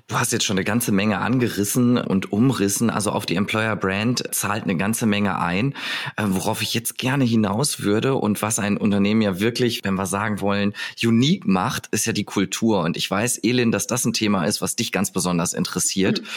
Du 0.07 0.15
hast 0.19 0.31
jetzt 0.31 0.45
schon 0.45 0.57
eine 0.57 0.63
ganze 0.63 0.91
Menge 0.91 1.19
angerissen 1.19 1.97
und 1.97 2.31
umrissen. 2.31 2.89
Also 2.89 3.11
auf 3.11 3.25
die 3.25 3.35
Employer 3.35 3.75
Brand 3.75 4.23
zahlt 4.31 4.63
eine 4.63 4.77
ganze 4.77 5.05
Menge 5.05 5.39
ein. 5.39 5.73
Äh, 6.17 6.25
worauf 6.27 6.61
ich 6.61 6.73
jetzt 6.73 6.97
gerne 6.97 7.23
hinaus 7.23 7.81
würde 7.81 8.15
und 8.15 8.41
was 8.41 8.59
ein 8.59 8.77
Unternehmen 8.77 9.21
ja 9.21 9.39
wirklich, 9.39 9.83
wenn 9.83 9.95
wir 9.95 10.05
sagen 10.05 10.41
wollen, 10.41 10.73
unique 11.03 11.45
macht, 11.45 11.87
ist 11.91 12.05
ja 12.05 12.13
die 12.13 12.23
Kultur. 12.23 12.81
Und 12.81 12.97
ich 12.97 13.09
weiß, 13.09 13.39
Elin, 13.39 13.71
dass 13.71 13.87
das 13.87 14.05
ein 14.05 14.13
Thema 14.13 14.45
ist, 14.45 14.61
was 14.61 14.75
dich 14.75 14.91
ganz 14.91 15.11
besonders 15.11 15.53
interessiert. 15.53 16.21
Mhm. 16.21 16.27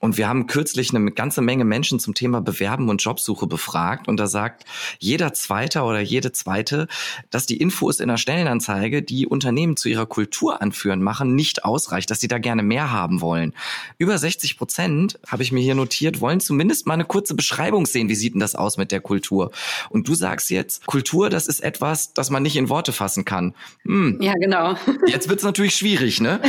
Und 0.00 0.16
wir 0.16 0.28
haben 0.28 0.46
kürzlich 0.46 0.94
eine 0.94 1.10
ganze 1.10 1.42
Menge 1.42 1.64
Menschen 1.64 1.98
zum 1.98 2.14
Thema 2.14 2.40
Bewerben 2.40 2.88
und 2.88 3.02
Jobsuche 3.02 3.46
befragt. 3.46 4.08
Und 4.08 4.18
da 4.18 4.26
sagt 4.26 4.64
jeder 4.98 5.32
Zweite 5.32 5.82
oder 5.82 6.00
jede 6.00 6.32
Zweite, 6.32 6.86
dass 7.30 7.46
die 7.46 7.56
Infos 7.56 8.00
in 8.00 8.08
der 8.08 8.18
Stellenanzeige, 8.18 9.02
die 9.02 9.26
Unternehmen 9.26 9.76
zu 9.76 9.88
ihrer 9.88 10.06
Kultur 10.06 10.60
anführen 10.60 11.02
machen, 11.02 11.34
nicht 11.34 11.64
ausreicht, 11.64 12.10
dass 12.10 12.20
sie 12.20 12.28
da 12.28 12.38
gerne 12.38 12.62
mehr 12.62 12.75
mehr 12.76 12.92
haben 12.92 13.22
wollen. 13.22 13.54
Über 13.96 14.18
60 14.18 14.58
Prozent, 14.58 15.18
habe 15.26 15.42
ich 15.42 15.50
mir 15.50 15.62
hier 15.62 15.74
notiert, 15.74 16.20
wollen 16.20 16.40
zumindest 16.40 16.86
mal 16.86 16.92
eine 16.92 17.06
kurze 17.06 17.34
Beschreibung 17.34 17.86
sehen. 17.86 18.10
Wie 18.10 18.14
sieht 18.14 18.34
denn 18.34 18.40
das 18.40 18.54
aus 18.54 18.76
mit 18.76 18.92
der 18.92 19.00
Kultur? 19.00 19.50
Und 19.88 20.06
du 20.06 20.14
sagst 20.14 20.50
jetzt, 20.50 20.84
Kultur, 20.84 21.30
das 21.30 21.48
ist 21.48 21.60
etwas, 21.60 22.12
das 22.12 22.28
man 22.28 22.42
nicht 22.42 22.56
in 22.56 22.68
Worte 22.68 22.92
fassen 22.92 23.24
kann. 23.24 23.54
Hm. 23.84 24.18
Ja, 24.20 24.34
genau. 24.34 24.76
Jetzt 25.06 25.30
wird's 25.30 25.42
natürlich 25.42 25.74
schwierig, 25.74 26.20
ne? 26.20 26.40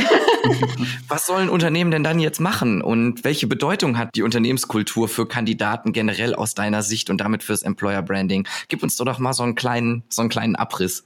Was 1.08 1.24
sollen 1.24 1.48
Unternehmen 1.48 1.90
denn 1.90 2.04
dann 2.04 2.20
jetzt 2.20 2.40
machen? 2.40 2.82
Und 2.82 3.24
welche 3.24 3.46
Bedeutung 3.46 3.96
hat 3.98 4.14
die 4.14 4.22
Unternehmenskultur 4.22 5.08
für 5.08 5.26
Kandidaten 5.26 5.92
generell 5.92 6.34
aus 6.34 6.54
deiner 6.54 6.82
Sicht 6.82 7.10
und 7.10 7.20
damit 7.20 7.42
fürs 7.42 7.62
Employer 7.62 8.02
Branding? 8.02 8.46
Gib 8.68 8.82
uns 8.82 8.96
doch 8.96 9.18
mal 9.18 9.32
so 9.32 9.42
einen 9.42 9.54
kleinen, 9.54 10.02
so 10.08 10.22
einen 10.22 10.28
kleinen 10.28 10.56
Abriss. 10.56 11.04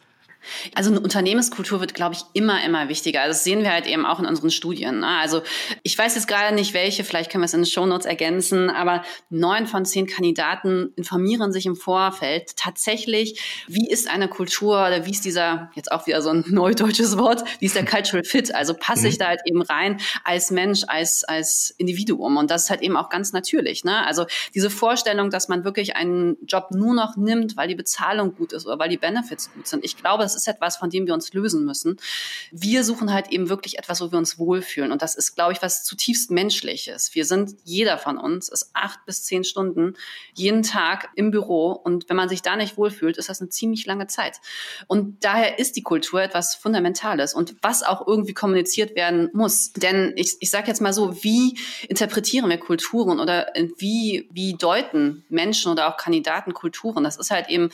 Also 0.75 0.91
eine 0.91 1.01
Unternehmenskultur 1.01 1.81
wird, 1.81 1.95
glaube 1.95 2.15
ich, 2.15 2.23
immer, 2.33 2.65
immer 2.65 2.89
wichtiger. 2.89 3.23
Also 3.23 3.31
das 3.31 3.45
sehen 3.45 3.63
wir 3.63 3.73
halt 3.73 3.87
eben 3.87 4.07
auch 4.07 4.19
in 4.19 4.27
unseren 4.27 4.51
Studien. 4.51 5.01
Ne? 5.01 5.07
Also 5.07 5.43
ich 5.83 5.97
weiß 5.97 6.15
jetzt 6.15 6.29
gerade 6.29 6.55
nicht 6.55 6.75
welche, 6.75 7.05
vielleicht 7.05 7.31
können 7.31 7.43
wir 7.43 7.47
es 7.47 7.55
in 7.55 7.61
den 7.61 7.67
Shownotes 7.67 8.07
ergänzen, 8.07 8.71
aber 8.71 9.03
neun 9.31 9.67
von 9.67 9.85
zehn 9.85 10.07
Kandidaten 10.07 10.93
informieren 10.97 11.53
sich 11.53 11.67
im 11.67 11.77
Vorfeld 11.77 12.57
tatsächlich, 12.57 13.41
wie 13.69 13.89
ist 13.89 14.09
eine 14.09 14.29
Kultur 14.29 14.75
oder 14.75 15.07
wie 15.07 15.11
ist 15.11 15.25
dieser, 15.25 15.71
jetzt 15.75 15.91
auch 15.93 16.07
wieder 16.07 16.23
so 16.23 16.31
ein 16.31 16.45
neudeutsches 16.49 17.19
Wort, 17.19 17.45
wie 17.61 17.67
ist 17.67 17.77
der 17.77 17.85
Cultural 17.85 18.25
Fit? 18.25 18.55
Also 18.55 18.75
passe 18.75 19.09
ich 19.09 19.15
mhm. 19.15 19.19
da 19.19 19.27
halt 19.29 19.41
eben 19.47 19.63
rein 19.63 20.01
als 20.25 20.51
Mensch, 20.51 20.83
als, 20.87 21.25
als 21.25 21.75
Individuum. 21.79 22.37
Und 22.37 22.51
das 22.51 22.65
ist 22.65 22.71
halt 22.71 22.83
eben 22.83 22.97
auch 22.97 23.09
ganz 23.09 23.33
natürlich. 23.33 23.85
Ne? 23.85 24.05
Also 24.07 24.27
diese 24.55 24.71
Vorstellung, 24.71 25.31
dass 25.31 25.49
man 25.49 25.65
wirklich 25.65 25.97
einen 25.97 26.37
Job 26.47 26.69
nur 26.71 26.95
noch 26.95 27.17
nimmt, 27.17 27.57
weil 27.57 27.69
die 27.69 27.75
Bezahlung 27.75 28.35
gut 28.35 28.53
ist 28.53 28.67
oder 28.67 28.79
weil 28.79 28.89
die 28.89 28.97
Benefits 28.97 29.53
gut 29.53 29.67
sind. 29.67 29.85
Ich 29.85 29.97
glaube, 29.97 30.25
das 30.33 30.43
ist 30.43 30.49
etwas, 30.49 30.77
von 30.77 30.91
dem 30.91 31.07
wir 31.07 31.15
uns 31.15 31.33
lösen 31.33 31.65
müssen. 31.65 31.99
Wir 32.51 32.85
suchen 32.85 33.12
halt 33.12 33.31
eben 33.31 33.49
wirklich 33.49 33.79
etwas, 33.79 34.01
wo 34.01 34.11
wir 34.11 34.19
uns 34.19 34.39
wohlfühlen. 34.39 34.93
Und 34.93 35.03
das 35.03 35.15
ist, 35.15 35.35
glaube 35.35 35.53
ich, 35.53 35.62
was 35.62 35.85
zutiefst 35.85 36.31
Menschliches. 36.31 37.15
Wir 37.15 37.25
sind, 37.25 37.57
jeder 37.65 37.99
von 37.99 38.19
uns 38.19 38.49
ist 38.49 38.71
acht 38.73 39.05
bis 39.07 39.25
zehn 39.25 39.45
Stunden 39.45 39.95
jeden 40.35 40.62
Tag 40.62 41.11
im 41.15 41.31
Büro. 41.31 41.73
Und 41.73 42.09
wenn 42.09 42.17
man 42.17 42.29
sich 42.29 42.43
da 42.43 42.57
nicht 42.57 42.77
wohlfühlt, 42.77 43.19
ist 43.19 43.29
das 43.29 43.41
eine 43.41 43.51
ziemlich 43.51 43.87
lange 43.87 44.07
Zeit. 44.07 44.41
Und 44.87 45.25
daher 45.25 45.59
ist 45.59 45.77
die 45.77 45.83
Kultur 45.83 46.23
etwas 46.23 46.55
Fundamentales 46.55 47.35
und 47.35 47.57
was 47.62 47.83
auch 47.83 48.07
irgendwie 48.07 48.35
kommuniziert 48.35 48.97
werden 48.97 49.31
muss. 49.33 49.73
Denn 49.73 50.12
ich, 50.17 50.37
ich 50.41 50.51
sage 50.51 50.69
jetzt 50.69 50.81
mal 50.81 50.93
so, 50.93 51.23
wie 51.23 51.59
interpretieren 51.89 52.49
wir 52.49 52.59
Kulturen 52.59 53.21
oder 53.21 53.53
wie, 53.79 54.29
wie 54.33 54.55
deuten 54.55 55.25
Menschen 55.29 55.73
oder 55.73 55.89
auch 55.89 55.97
Kandidaten 55.97 56.55
Kulturen? 56.55 57.05
Das 57.05 57.17
ist 57.17 57.31
halt 57.31 57.49
eben 57.49 57.71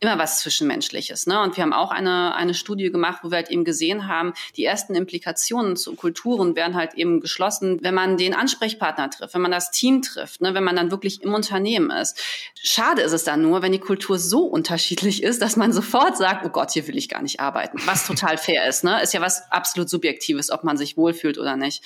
immer 0.00 0.18
was 0.18 0.40
Zwischenmenschliches. 0.40 1.26
Ne? 1.26 1.40
Und 1.40 1.56
wir 1.56 1.62
haben 1.62 1.74
auch 1.74 1.90
eine, 1.90 2.34
eine 2.34 2.54
Studie 2.54 2.90
gemacht, 2.90 3.20
wo 3.22 3.30
wir 3.30 3.36
halt 3.36 3.50
eben 3.50 3.64
gesehen 3.64 4.08
haben, 4.08 4.32
die 4.56 4.64
ersten 4.64 4.94
Implikationen 4.94 5.76
zu 5.76 5.94
Kulturen 5.94 6.56
werden 6.56 6.74
halt 6.74 6.94
eben 6.94 7.20
geschlossen, 7.20 7.78
wenn 7.82 7.94
man 7.94 8.16
den 8.16 8.34
Ansprechpartner 8.34 9.10
trifft, 9.10 9.34
wenn 9.34 9.42
man 9.42 9.50
das 9.50 9.70
Team 9.70 10.00
trifft, 10.00 10.40
ne? 10.40 10.54
wenn 10.54 10.64
man 10.64 10.74
dann 10.74 10.90
wirklich 10.90 11.22
im 11.22 11.34
Unternehmen 11.34 11.90
ist. 11.90 12.18
Schade 12.54 13.02
ist 13.02 13.12
es 13.12 13.24
dann 13.24 13.42
nur, 13.42 13.60
wenn 13.60 13.72
die 13.72 13.78
Kultur 13.78 14.18
so 14.18 14.44
unterschiedlich 14.44 15.22
ist, 15.22 15.42
dass 15.42 15.56
man 15.56 15.72
sofort 15.72 16.16
sagt, 16.16 16.46
oh 16.46 16.48
Gott, 16.50 16.70
hier 16.70 16.86
will 16.88 16.96
ich 16.96 17.10
gar 17.10 17.20
nicht 17.20 17.40
arbeiten. 17.40 17.78
Was 17.84 18.06
total 18.06 18.38
fair 18.38 18.66
ist. 18.66 18.84
Ne? 18.84 19.02
Ist 19.02 19.12
ja 19.12 19.20
was 19.20 19.52
absolut 19.52 19.90
Subjektives, 19.90 20.50
ob 20.50 20.64
man 20.64 20.78
sich 20.78 20.96
wohlfühlt 20.96 21.36
oder 21.36 21.56
nicht. 21.56 21.84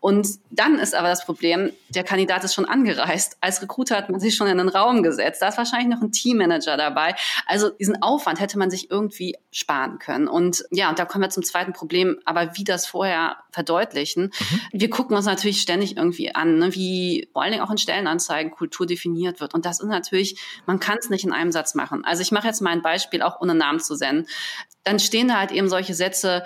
Und 0.00 0.28
dann 0.50 0.78
ist 0.78 0.94
aber 0.94 1.08
das 1.08 1.24
Problem, 1.24 1.72
der 1.88 2.04
Kandidat 2.04 2.44
ist 2.44 2.52
schon 2.52 2.66
angereist. 2.66 3.38
Als 3.40 3.62
Recruiter 3.62 3.96
hat 3.96 4.10
man 4.10 4.20
sich 4.20 4.34
schon 4.34 4.48
in 4.48 4.58
den 4.58 4.68
Raum 4.68 5.02
gesetzt. 5.02 5.40
Da 5.40 5.48
ist 5.48 5.56
wahrscheinlich 5.56 5.88
noch 5.88 6.02
ein 6.02 6.12
Teammanager 6.12 6.76
dabei. 6.76 7.14
Also 7.46 7.53
diesen 7.78 8.02
Aufwand 8.02 8.40
hätte 8.40 8.58
man 8.58 8.70
sich 8.70 8.90
irgendwie 8.90 9.36
sparen 9.50 9.98
können. 9.98 10.28
Und 10.28 10.64
ja, 10.70 10.88
und 10.88 10.98
da 10.98 11.04
kommen 11.04 11.22
wir 11.22 11.30
zum 11.30 11.42
zweiten 11.42 11.72
Problem, 11.72 12.18
aber 12.24 12.56
wie 12.56 12.64
das 12.64 12.86
vorher 12.86 13.36
verdeutlichen. 13.50 14.24
Mhm. 14.24 14.60
Wir 14.72 14.90
gucken 14.90 15.16
uns 15.16 15.26
natürlich 15.26 15.60
ständig 15.60 15.96
irgendwie 15.96 16.34
an, 16.34 16.58
ne, 16.58 16.74
wie 16.74 17.28
vor 17.32 17.42
allen 17.42 17.52
Dingen 17.52 17.64
auch 17.64 17.70
in 17.70 17.78
Stellenanzeigen 17.78 18.52
Kultur 18.52 18.86
definiert 18.86 19.40
wird. 19.40 19.54
Und 19.54 19.64
das 19.64 19.80
ist 19.80 19.88
natürlich, 19.88 20.40
man 20.66 20.80
kann 20.80 20.98
es 20.98 21.10
nicht 21.10 21.24
in 21.24 21.32
einem 21.32 21.52
Satz 21.52 21.74
machen. 21.74 22.04
Also 22.04 22.22
ich 22.22 22.32
mache 22.32 22.46
jetzt 22.46 22.60
mal 22.60 22.70
ein 22.70 22.82
Beispiel, 22.82 23.22
auch 23.22 23.40
ohne 23.40 23.54
Namen 23.54 23.80
zu 23.80 23.94
senden. 23.94 24.26
Dann 24.82 24.98
stehen 24.98 25.28
da 25.28 25.38
halt 25.38 25.52
eben 25.52 25.68
solche 25.68 25.94
Sätze, 25.94 26.44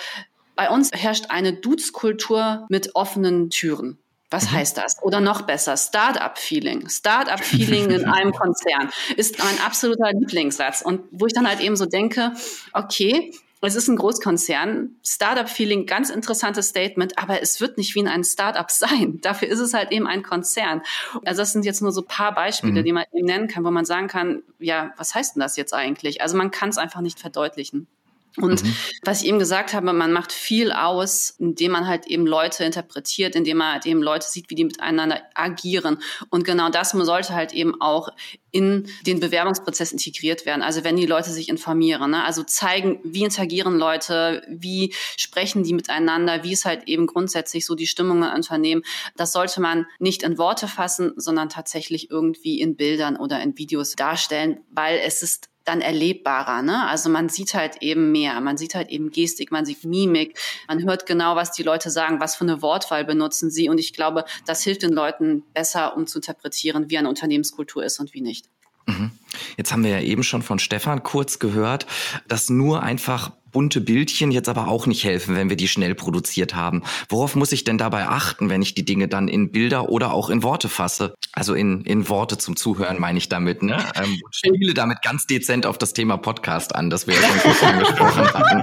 bei 0.58 0.70
uns 0.70 0.90
herrscht 0.92 1.26
eine 1.28 1.52
Dutzkultur 1.52 2.66
mit 2.68 2.96
offenen 2.96 3.48
Türen. 3.48 3.98
Was 4.30 4.50
mhm. 4.50 4.56
heißt 4.56 4.78
das? 4.78 5.02
Oder 5.02 5.20
noch 5.20 5.42
besser, 5.42 5.76
Startup-Feeling. 5.76 6.88
Startup-Feeling 6.88 7.90
in 7.90 8.04
einem 8.06 8.32
Konzern 8.32 8.90
ist 9.16 9.38
mein 9.38 9.58
absoluter 9.60 10.12
Lieblingssatz. 10.12 10.82
Und 10.82 11.02
wo 11.10 11.26
ich 11.26 11.32
dann 11.32 11.48
halt 11.48 11.60
eben 11.60 11.76
so 11.76 11.86
denke, 11.86 12.32
okay, 12.72 13.32
es 13.60 13.74
ist 13.74 13.88
ein 13.88 13.96
Großkonzern, 13.96 14.96
Startup-Feeling, 15.04 15.86
ganz 15.86 16.10
interessantes 16.10 16.68
Statement, 16.68 17.18
aber 17.18 17.42
es 17.42 17.60
wird 17.60 17.76
nicht 17.76 17.94
wie 17.94 18.00
in 18.00 18.08
einem 18.08 18.22
Startup 18.22 18.70
sein. 18.70 19.18
Dafür 19.22 19.48
ist 19.48 19.58
es 19.58 19.74
halt 19.74 19.90
eben 19.90 20.06
ein 20.06 20.22
Konzern. 20.22 20.82
Also 21.24 21.42
das 21.42 21.52
sind 21.52 21.64
jetzt 21.64 21.82
nur 21.82 21.90
so 21.90 22.02
paar 22.02 22.34
Beispiele, 22.34 22.80
mhm. 22.80 22.84
die 22.84 22.92
man 22.92 23.04
eben 23.12 23.26
nennen 23.26 23.48
kann, 23.48 23.64
wo 23.64 23.70
man 23.70 23.84
sagen 23.84 24.06
kann, 24.06 24.42
ja, 24.58 24.92
was 24.96 25.14
heißt 25.14 25.34
denn 25.34 25.40
das 25.40 25.56
jetzt 25.56 25.74
eigentlich? 25.74 26.20
Also 26.20 26.36
man 26.36 26.50
kann 26.50 26.68
es 26.68 26.78
einfach 26.78 27.00
nicht 27.00 27.18
verdeutlichen. 27.18 27.88
Und 28.36 28.62
mhm. 28.62 28.76
was 29.02 29.22
ich 29.22 29.28
eben 29.28 29.38
gesagt 29.38 29.72
habe, 29.72 29.92
man 29.92 30.12
macht 30.12 30.32
viel 30.32 30.72
aus, 30.72 31.34
indem 31.38 31.72
man 31.72 31.86
halt 31.86 32.06
eben 32.06 32.26
Leute 32.26 32.64
interpretiert, 32.64 33.34
indem 33.34 33.58
man 33.58 33.72
halt 33.72 33.86
eben 33.86 34.02
Leute 34.02 34.26
sieht, 34.28 34.50
wie 34.50 34.54
die 34.54 34.64
miteinander 34.64 35.22
agieren. 35.34 35.98
Und 36.30 36.44
genau 36.44 36.68
das 36.68 36.90
sollte 36.90 37.34
halt 37.34 37.52
eben 37.52 37.80
auch 37.80 38.10
in 38.50 38.88
den 39.06 39.20
Bewerbungsprozess 39.20 39.92
integriert 39.92 40.46
werden. 40.46 40.62
Also 40.62 40.82
wenn 40.84 40.96
die 40.96 41.06
Leute 41.06 41.30
sich 41.30 41.48
informieren, 41.48 42.10
ne? 42.10 42.24
also 42.24 42.42
zeigen, 42.42 43.00
wie 43.04 43.24
interagieren 43.24 43.78
Leute, 43.78 44.42
wie 44.48 44.94
sprechen 45.16 45.64
die 45.64 45.74
miteinander, 45.74 46.44
wie 46.44 46.52
ist 46.52 46.64
halt 46.64 46.88
eben 46.88 47.06
grundsätzlich 47.06 47.66
so 47.66 47.74
die 47.74 47.86
Stimmung 47.86 48.22
im 48.22 48.32
Unternehmen. 48.32 48.82
Das 49.16 49.32
sollte 49.32 49.60
man 49.60 49.86
nicht 49.98 50.22
in 50.22 50.38
Worte 50.38 50.66
fassen, 50.66 51.12
sondern 51.16 51.48
tatsächlich 51.48 52.10
irgendwie 52.10 52.60
in 52.60 52.76
Bildern 52.76 53.16
oder 53.16 53.42
in 53.42 53.58
Videos 53.58 53.96
darstellen, 53.96 54.60
weil 54.70 54.98
es 55.04 55.22
ist 55.22 55.50
dann 55.68 55.80
erlebbarer. 55.80 56.62
Ne? 56.62 56.86
Also 56.88 57.10
man 57.10 57.28
sieht 57.28 57.54
halt 57.54 57.82
eben 57.82 58.10
mehr, 58.10 58.40
man 58.40 58.56
sieht 58.56 58.74
halt 58.74 58.88
eben 58.88 59.10
Gestik, 59.10 59.52
man 59.52 59.64
sieht 59.64 59.84
Mimik, 59.84 60.38
man 60.66 60.82
hört 60.82 61.06
genau, 61.06 61.36
was 61.36 61.52
die 61.52 61.62
Leute 61.62 61.90
sagen, 61.90 62.20
was 62.20 62.36
für 62.36 62.44
eine 62.44 62.62
Wortwahl 62.62 63.04
benutzen 63.04 63.50
sie. 63.50 63.68
Und 63.68 63.78
ich 63.78 63.92
glaube, 63.92 64.24
das 64.46 64.62
hilft 64.62 64.82
den 64.82 64.92
Leuten 64.92 65.42
besser, 65.54 65.96
um 65.96 66.06
zu 66.06 66.18
interpretieren, 66.18 66.90
wie 66.90 66.98
eine 66.98 67.08
Unternehmenskultur 67.08 67.84
ist 67.84 68.00
und 68.00 68.14
wie 68.14 68.22
nicht. 68.22 68.46
Mhm. 68.86 69.10
Jetzt 69.56 69.72
haben 69.72 69.84
wir 69.84 69.90
ja 69.90 70.00
eben 70.00 70.22
schon 70.22 70.42
von 70.42 70.58
Stefan 70.58 71.02
kurz 71.02 71.38
gehört, 71.38 71.86
dass 72.26 72.48
nur 72.48 72.82
einfach 72.82 73.32
bunte 73.50 73.80
Bildchen 73.80 74.30
jetzt 74.30 74.48
aber 74.48 74.68
auch 74.68 74.86
nicht 74.86 75.04
helfen, 75.04 75.36
wenn 75.36 75.48
wir 75.48 75.56
die 75.56 75.68
schnell 75.68 75.94
produziert 75.94 76.54
haben. 76.54 76.82
Worauf 77.08 77.34
muss 77.34 77.52
ich 77.52 77.64
denn 77.64 77.78
dabei 77.78 78.06
achten, 78.06 78.50
wenn 78.50 78.62
ich 78.62 78.74
die 78.74 78.84
Dinge 78.84 79.08
dann 79.08 79.28
in 79.28 79.50
Bilder 79.50 79.88
oder 79.88 80.12
auch 80.12 80.30
in 80.30 80.42
Worte 80.42 80.68
fasse? 80.68 81.14
Also 81.32 81.54
in, 81.54 81.82
in 81.82 82.08
Worte 82.08 82.38
zum 82.38 82.56
Zuhören 82.56 83.00
meine 83.00 83.18
ich 83.18 83.28
damit. 83.28 83.62
Ne? 83.62 83.78
Ähm, 83.94 84.20
spiele 84.30 84.74
damit 84.74 85.02
ganz 85.02 85.26
dezent 85.26 85.66
auf 85.66 85.78
das 85.78 85.92
Thema 85.92 86.16
Podcast 86.16 86.74
an, 86.74 86.90
das 86.90 87.06
wir 87.06 87.14
ja 87.14 87.22
schon 87.22 87.38
kurz 87.40 87.62
angesprochen 87.62 88.34
hatten. 88.34 88.62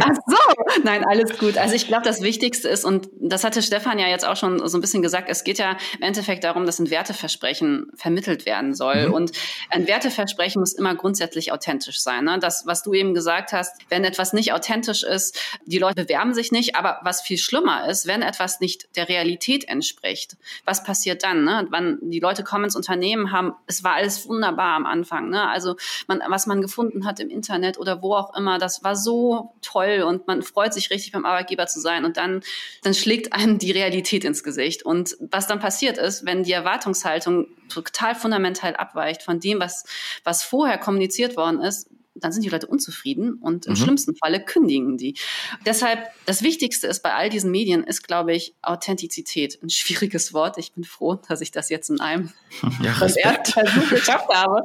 Ach 0.00 0.14
so, 0.26 0.55
nein, 0.84 1.04
alles 1.04 1.38
gut. 1.38 1.58
Also 1.58 1.74
ich 1.74 1.86
glaube, 1.86 2.04
das 2.04 2.22
Wichtigste 2.22 2.68
ist, 2.68 2.84
und 2.84 3.08
das 3.20 3.44
hatte 3.44 3.62
Stefan 3.62 3.98
ja 3.98 4.08
jetzt 4.08 4.26
auch 4.26 4.36
schon 4.36 4.66
so 4.68 4.76
ein 4.76 4.80
bisschen 4.80 5.02
gesagt, 5.02 5.28
es 5.30 5.44
geht 5.44 5.58
ja 5.58 5.76
im 5.96 6.02
Endeffekt 6.02 6.44
darum, 6.44 6.66
dass 6.66 6.78
ein 6.78 6.90
Werteversprechen 6.90 7.90
vermittelt 7.94 8.46
werden 8.46 8.74
soll. 8.74 9.08
Mhm. 9.08 9.14
Und 9.14 9.32
ein 9.70 9.86
Werteversprechen 9.86 10.60
muss 10.60 10.72
immer 10.72 10.94
grundsätzlich 10.94 11.52
authentisch 11.52 12.00
sein. 12.00 12.24
Ne? 12.24 12.38
Das, 12.38 12.66
was 12.66 12.82
du 12.82 12.94
eben 12.94 13.14
gesagt 13.14 13.52
hast, 13.52 13.80
wenn 13.88 14.04
etwas 14.04 14.32
nicht 14.32 14.52
authentisch 14.52 15.02
ist, 15.02 15.38
die 15.64 15.78
Leute 15.78 16.04
bewerben 16.04 16.34
sich 16.34 16.52
nicht, 16.52 16.76
aber 16.76 17.00
was 17.02 17.20
viel 17.20 17.38
schlimmer 17.38 17.88
ist, 17.88 18.06
wenn 18.06 18.22
etwas 18.22 18.60
nicht 18.60 18.96
der 18.96 19.08
Realität 19.08 19.68
entspricht, 19.68 20.36
was 20.64 20.84
passiert 20.84 21.22
dann? 21.22 21.44
Ne? 21.44 21.66
Wann 21.70 21.98
die 22.02 22.20
Leute 22.20 22.44
kommen 22.44 22.64
ins 22.64 22.76
Unternehmen, 22.76 23.32
haben, 23.32 23.54
es 23.66 23.84
war 23.84 23.94
alles 23.94 24.28
wunderbar 24.28 24.76
am 24.76 24.86
Anfang, 24.86 25.30
ne? 25.30 25.48
also 25.48 25.76
man, 26.06 26.22
was 26.28 26.46
man 26.46 26.60
gefunden 26.60 27.06
hat 27.06 27.20
im 27.20 27.30
Internet 27.30 27.78
oder 27.78 28.02
wo 28.02 28.14
auch 28.14 28.36
immer, 28.36 28.58
das 28.58 28.84
war 28.84 28.96
so 28.96 29.54
toll 29.62 30.02
und 30.06 30.26
man 30.26 30.42
freut 30.56 30.72
sich 30.72 30.88
richtig 30.88 31.12
beim 31.12 31.26
Arbeitgeber 31.26 31.66
zu 31.66 31.80
sein 31.80 32.06
und 32.06 32.16
dann, 32.16 32.40
dann 32.82 32.94
schlägt 32.94 33.34
einem 33.34 33.58
die 33.58 33.72
Realität 33.72 34.24
ins 34.24 34.42
Gesicht 34.42 34.84
und 34.84 35.14
was 35.20 35.46
dann 35.46 35.60
passiert 35.60 35.98
ist, 35.98 36.24
wenn 36.24 36.44
die 36.44 36.52
Erwartungshaltung 36.52 37.48
total 37.68 38.14
fundamental 38.14 38.74
abweicht 38.74 39.22
von 39.22 39.38
dem, 39.38 39.60
was, 39.60 39.84
was 40.24 40.42
vorher 40.42 40.78
kommuniziert 40.78 41.36
worden 41.36 41.60
ist, 41.60 41.90
dann 42.14 42.32
sind 42.32 42.42
die 42.42 42.48
Leute 42.48 42.68
unzufrieden 42.68 43.34
und 43.34 43.66
im 43.66 43.74
mhm. 43.74 43.76
schlimmsten 43.76 44.16
Falle 44.16 44.42
kündigen 44.42 44.96
die. 44.96 45.18
Deshalb, 45.66 46.08
das 46.24 46.42
Wichtigste 46.42 46.86
ist 46.86 47.02
bei 47.02 47.12
all 47.12 47.28
diesen 47.28 47.50
Medien, 47.50 47.84
ist, 47.84 48.08
glaube 48.08 48.34
ich, 48.34 48.54
Authentizität. 48.62 49.58
Ein 49.62 49.68
schwieriges 49.68 50.32
Wort. 50.32 50.56
Ich 50.56 50.72
bin 50.72 50.84
froh, 50.84 51.16
dass 51.28 51.42
ich 51.42 51.50
das 51.50 51.68
jetzt 51.68 51.90
in 51.90 52.00
einem 52.00 52.32
ja, 52.82 52.98
ersten 52.98 53.52
Versuch 53.52 53.90
geschafft 53.90 54.30
habe. 54.32 54.62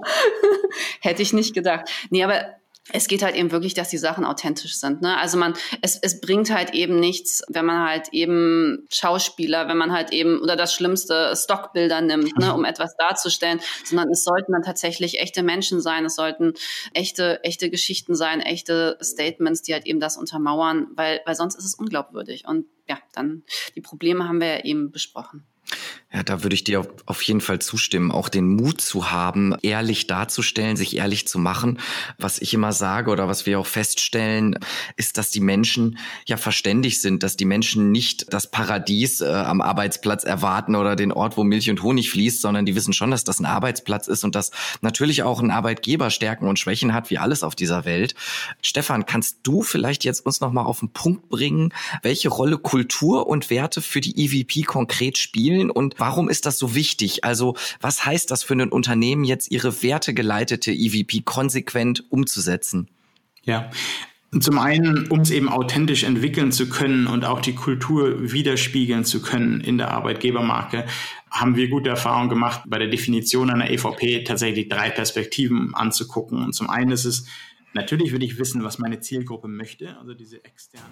Hätte 1.01 1.21
ich 1.21 1.33
nicht 1.33 1.53
gedacht. 1.53 1.89
Nee, 2.09 2.23
aber 2.23 2.60
es 2.93 3.07
geht 3.07 3.23
halt 3.23 3.35
eben 3.35 3.51
wirklich, 3.51 3.73
dass 3.73 3.89
die 3.89 3.97
Sachen 3.97 4.25
authentisch 4.25 4.75
sind. 4.75 5.01
Ne? 5.01 5.17
Also 5.17 5.37
man, 5.37 5.53
es, 5.81 5.97
es 5.97 6.21
bringt 6.21 6.51
halt 6.51 6.73
eben 6.73 6.99
nichts, 6.99 7.43
wenn 7.47 7.65
man 7.65 7.87
halt 7.87 8.09
eben 8.11 8.85
Schauspieler, 8.91 9.67
wenn 9.67 9.77
man 9.77 9.91
halt 9.91 10.11
eben 10.11 10.39
oder 10.41 10.55
das 10.55 10.73
Schlimmste 10.73 11.33
Stockbilder 11.35 12.01
nimmt, 12.01 12.37
ne, 12.37 12.53
um 12.53 12.65
etwas 12.65 12.95
darzustellen, 12.97 13.59
sondern 13.83 14.09
es 14.09 14.23
sollten 14.23 14.51
dann 14.51 14.63
tatsächlich 14.63 15.19
echte 15.19 15.43
Menschen 15.43 15.81
sein, 15.81 16.05
es 16.05 16.15
sollten 16.15 16.53
echte, 16.93 17.43
echte 17.43 17.69
Geschichten 17.69 18.15
sein, 18.15 18.41
echte 18.41 18.97
Statements, 19.01 19.61
die 19.61 19.73
halt 19.73 19.85
eben 19.85 19.99
das 19.99 20.17
untermauern, 20.17 20.87
weil, 20.95 21.21
weil 21.25 21.35
sonst 21.35 21.55
ist 21.55 21.65
es 21.65 21.75
unglaubwürdig. 21.75 22.45
Und 22.47 22.65
ja, 22.87 22.97
dann 23.13 23.43
die 23.75 23.81
Probleme 23.81 24.27
haben 24.27 24.41
wir 24.41 24.47
ja 24.47 24.63
eben 24.63 24.91
besprochen. 24.91 25.45
Ja, 26.13 26.23
da 26.23 26.43
würde 26.43 26.55
ich 26.55 26.65
dir 26.65 26.85
auf 27.05 27.21
jeden 27.21 27.39
Fall 27.39 27.59
zustimmen, 27.59 28.11
auch 28.11 28.27
den 28.27 28.45
Mut 28.45 28.81
zu 28.81 29.11
haben, 29.11 29.55
ehrlich 29.61 30.07
darzustellen, 30.07 30.75
sich 30.75 30.97
ehrlich 30.97 31.25
zu 31.25 31.39
machen. 31.39 31.79
Was 32.17 32.39
ich 32.39 32.53
immer 32.53 32.73
sage 32.73 33.11
oder 33.11 33.29
was 33.29 33.45
wir 33.45 33.57
auch 33.57 33.65
feststellen, 33.65 34.59
ist, 34.97 35.17
dass 35.17 35.29
die 35.29 35.39
Menschen 35.39 35.97
ja 36.25 36.35
verständig 36.35 37.01
sind, 37.01 37.23
dass 37.23 37.37
die 37.37 37.45
Menschen 37.45 37.93
nicht 37.93 38.33
das 38.33 38.51
Paradies 38.51 39.21
äh, 39.21 39.29
am 39.29 39.61
Arbeitsplatz 39.61 40.25
erwarten 40.25 40.75
oder 40.75 40.97
den 40.97 41.13
Ort, 41.13 41.37
wo 41.37 41.45
Milch 41.45 41.69
und 41.69 41.81
Honig 41.81 42.09
fließt, 42.09 42.41
sondern 42.41 42.65
die 42.65 42.75
wissen 42.75 42.91
schon, 42.91 43.11
dass 43.11 43.23
das 43.23 43.39
ein 43.39 43.45
Arbeitsplatz 43.45 44.09
ist 44.09 44.25
und 44.25 44.35
dass 44.35 44.51
natürlich 44.81 45.23
auch 45.23 45.41
ein 45.41 45.49
Arbeitgeber 45.49 46.09
Stärken 46.09 46.49
und 46.49 46.59
Schwächen 46.59 46.93
hat, 46.93 47.09
wie 47.09 47.19
alles 47.19 47.41
auf 47.41 47.55
dieser 47.55 47.85
Welt. 47.85 48.15
Stefan, 48.61 49.05
kannst 49.05 49.39
du 49.43 49.61
vielleicht 49.61 50.03
jetzt 50.03 50.25
uns 50.25 50.41
nochmal 50.41 50.65
auf 50.65 50.79
den 50.79 50.89
Punkt 50.89 51.29
bringen, 51.29 51.73
welche 52.01 52.27
Rolle 52.27 52.57
Kultur 52.57 53.27
und 53.27 53.49
Werte 53.49 53.81
für 53.81 54.01
die 54.01 54.25
EVP 54.25 54.63
konkret 54.63 55.17
spielen 55.17 55.71
und 55.71 56.00
Warum 56.01 56.29
ist 56.29 56.47
das 56.47 56.57
so 56.57 56.73
wichtig? 56.73 57.23
Also 57.23 57.55
was 57.79 58.05
heißt 58.05 58.31
das 58.31 58.43
für 58.43 58.55
ein 58.55 58.71
Unternehmen 58.71 59.23
jetzt, 59.23 59.51
ihre 59.51 59.83
wertegeleitete 59.83 60.71
EVP 60.71 61.21
konsequent 61.23 62.03
umzusetzen? 62.09 62.89
Ja, 63.43 63.69
zum 64.39 64.57
einen, 64.57 65.07
um 65.07 65.19
es 65.19 65.29
eben 65.29 65.47
authentisch 65.47 66.03
entwickeln 66.03 66.51
zu 66.51 66.69
können 66.69 67.05
und 67.05 67.23
auch 67.23 67.41
die 67.41 67.53
Kultur 67.53 68.31
widerspiegeln 68.31 69.05
zu 69.05 69.21
können 69.21 69.61
in 69.61 69.77
der 69.77 69.91
Arbeitgebermarke, 69.91 70.85
haben 71.29 71.55
wir 71.55 71.69
gute 71.69 71.89
Erfahrungen 71.89 72.29
gemacht, 72.29 72.61
bei 72.65 72.79
der 72.79 72.87
Definition 72.87 73.51
einer 73.51 73.69
EVP 73.69 74.23
tatsächlich 74.23 74.69
drei 74.69 74.89
Perspektiven 74.89 75.75
anzugucken. 75.75 76.43
Und 76.43 76.53
zum 76.53 76.69
einen 76.69 76.91
ist 76.91 77.05
es, 77.05 77.25
natürlich 77.73 78.11
will 78.11 78.23
ich 78.23 78.39
wissen, 78.39 78.63
was 78.63 78.79
meine 78.79 79.01
Zielgruppe 79.01 79.47
möchte, 79.47 79.97
also 79.99 80.13
diese 80.13 80.43
externe. 80.45 80.87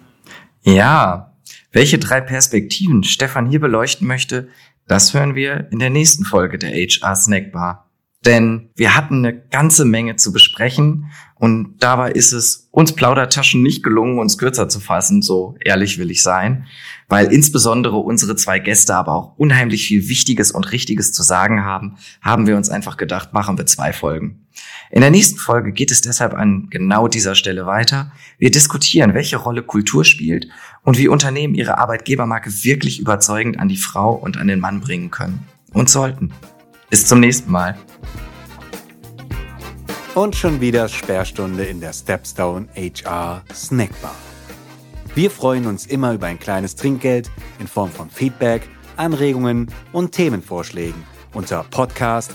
Ja, 0.62 1.34
welche 1.72 1.98
drei 1.98 2.20
Perspektiven 2.20 3.04
Stefan 3.04 3.48
hier 3.48 3.60
beleuchten 3.60 4.06
möchte, 4.06 4.48
das 4.90 5.14
hören 5.14 5.36
wir 5.36 5.68
in 5.70 5.78
der 5.78 5.88
nächsten 5.88 6.24
Folge 6.24 6.58
der 6.58 6.72
HR 6.72 7.14
Snackbar. 7.14 7.88
Denn 8.26 8.70
wir 8.74 8.96
hatten 8.96 9.24
eine 9.24 9.40
ganze 9.40 9.84
Menge 9.84 10.16
zu 10.16 10.32
besprechen 10.32 11.12
und 11.36 11.76
dabei 11.78 12.10
ist 12.10 12.32
es 12.32 12.68
uns 12.72 12.92
Plaudertaschen 12.92 13.62
nicht 13.62 13.84
gelungen, 13.84 14.18
uns 14.18 14.36
kürzer 14.36 14.68
zu 14.68 14.80
fassen, 14.80 15.22
so 15.22 15.56
ehrlich 15.64 15.98
will 15.98 16.10
ich 16.10 16.22
sein, 16.22 16.66
weil 17.08 17.32
insbesondere 17.32 17.96
unsere 17.96 18.34
zwei 18.34 18.58
Gäste 18.58 18.96
aber 18.96 19.14
auch 19.14 19.38
unheimlich 19.38 19.86
viel 19.86 20.08
Wichtiges 20.08 20.50
und 20.50 20.70
Richtiges 20.72 21.12
zu 21.12 21.22
sagen 21.22 21.64
haben, 21.64 21.96
haben 22.20 22.48
wir 22.48 22.56
uns 22.56 22.68
einfach 22.68 22.96
gedacht, 22.96 23.32
machen 23.32 23.56
wir 23.56 23.66
zwei 23.66 23.92
Folgen. 23.92 24.48
In 24.90 25.02
der 25.02 25.10
nächsten 25.10 25.38
Folge 25.38 25.72
geht 25.72 25.90
es 25.90 26.00
deshalb 26.00 26.34
an 26.34 26.66
genau 26.70 27.06
dieser 27.06 27.34
Stelle 27.34 27.66
weiter. 27.66 28.12
Wir 28.38 28.50
diskutieren, 28.50 29.14
welche 29.14 29.36
Rolle 29.36 29.62
Kultur 29.62 30.04
spielt 30.04 30.48
und 30.82 30.98
wie 30.98 31.08
Unternehmen 31.08 31.54
ihre 31.54 31.78
Arbeitgebermarke 31.78 32.50
wirklich 32.64 32.98
überzeugend 32.98 33.58
an 33.58 33.68
die 33.68 33.76
Frau 33.76 34.12
und 34.12 34.36
an 34.36 34.48
den 34.48 34.60
Mann 34.60 34.80
bringen 34.80 35.10
können 35.10 35.46
und 35.72 35.88
sollten. 35.88 36.32
Bis 36.90 37.06
zum 37.06 37.20
nächsten 37.20 37.50
Mal. 37.50 37.78
Und 40.14 40.34
schon 40.34 40.60
wieder 40.60 40.88
Sperrstunde 40.88 41.64
in 41.64 41.80
der 41.80 41.92
Stepstone 41.92 42.66
HR 42.74 43.44
Snackbar. 43.54 44.14
Wir 45.14 45.30
freuen 45.30 45.66
uns 45.66 45.86
immer 45.86 46.14
über 46.14 46.26
ein 46.26 46.38
kleines 46.38 46.74
Trinkgeld 46.74 47.30
in 47.60 47.68
Form 47.68 47.90
von 47.90 48.10
Feedback, 48.10 48.68
Anregungen 48.96 49.68
und 49.92 50.12
Themenvorschlägen 50.12 51.04
unter 51.32 51.64
podcast 51.64 52.34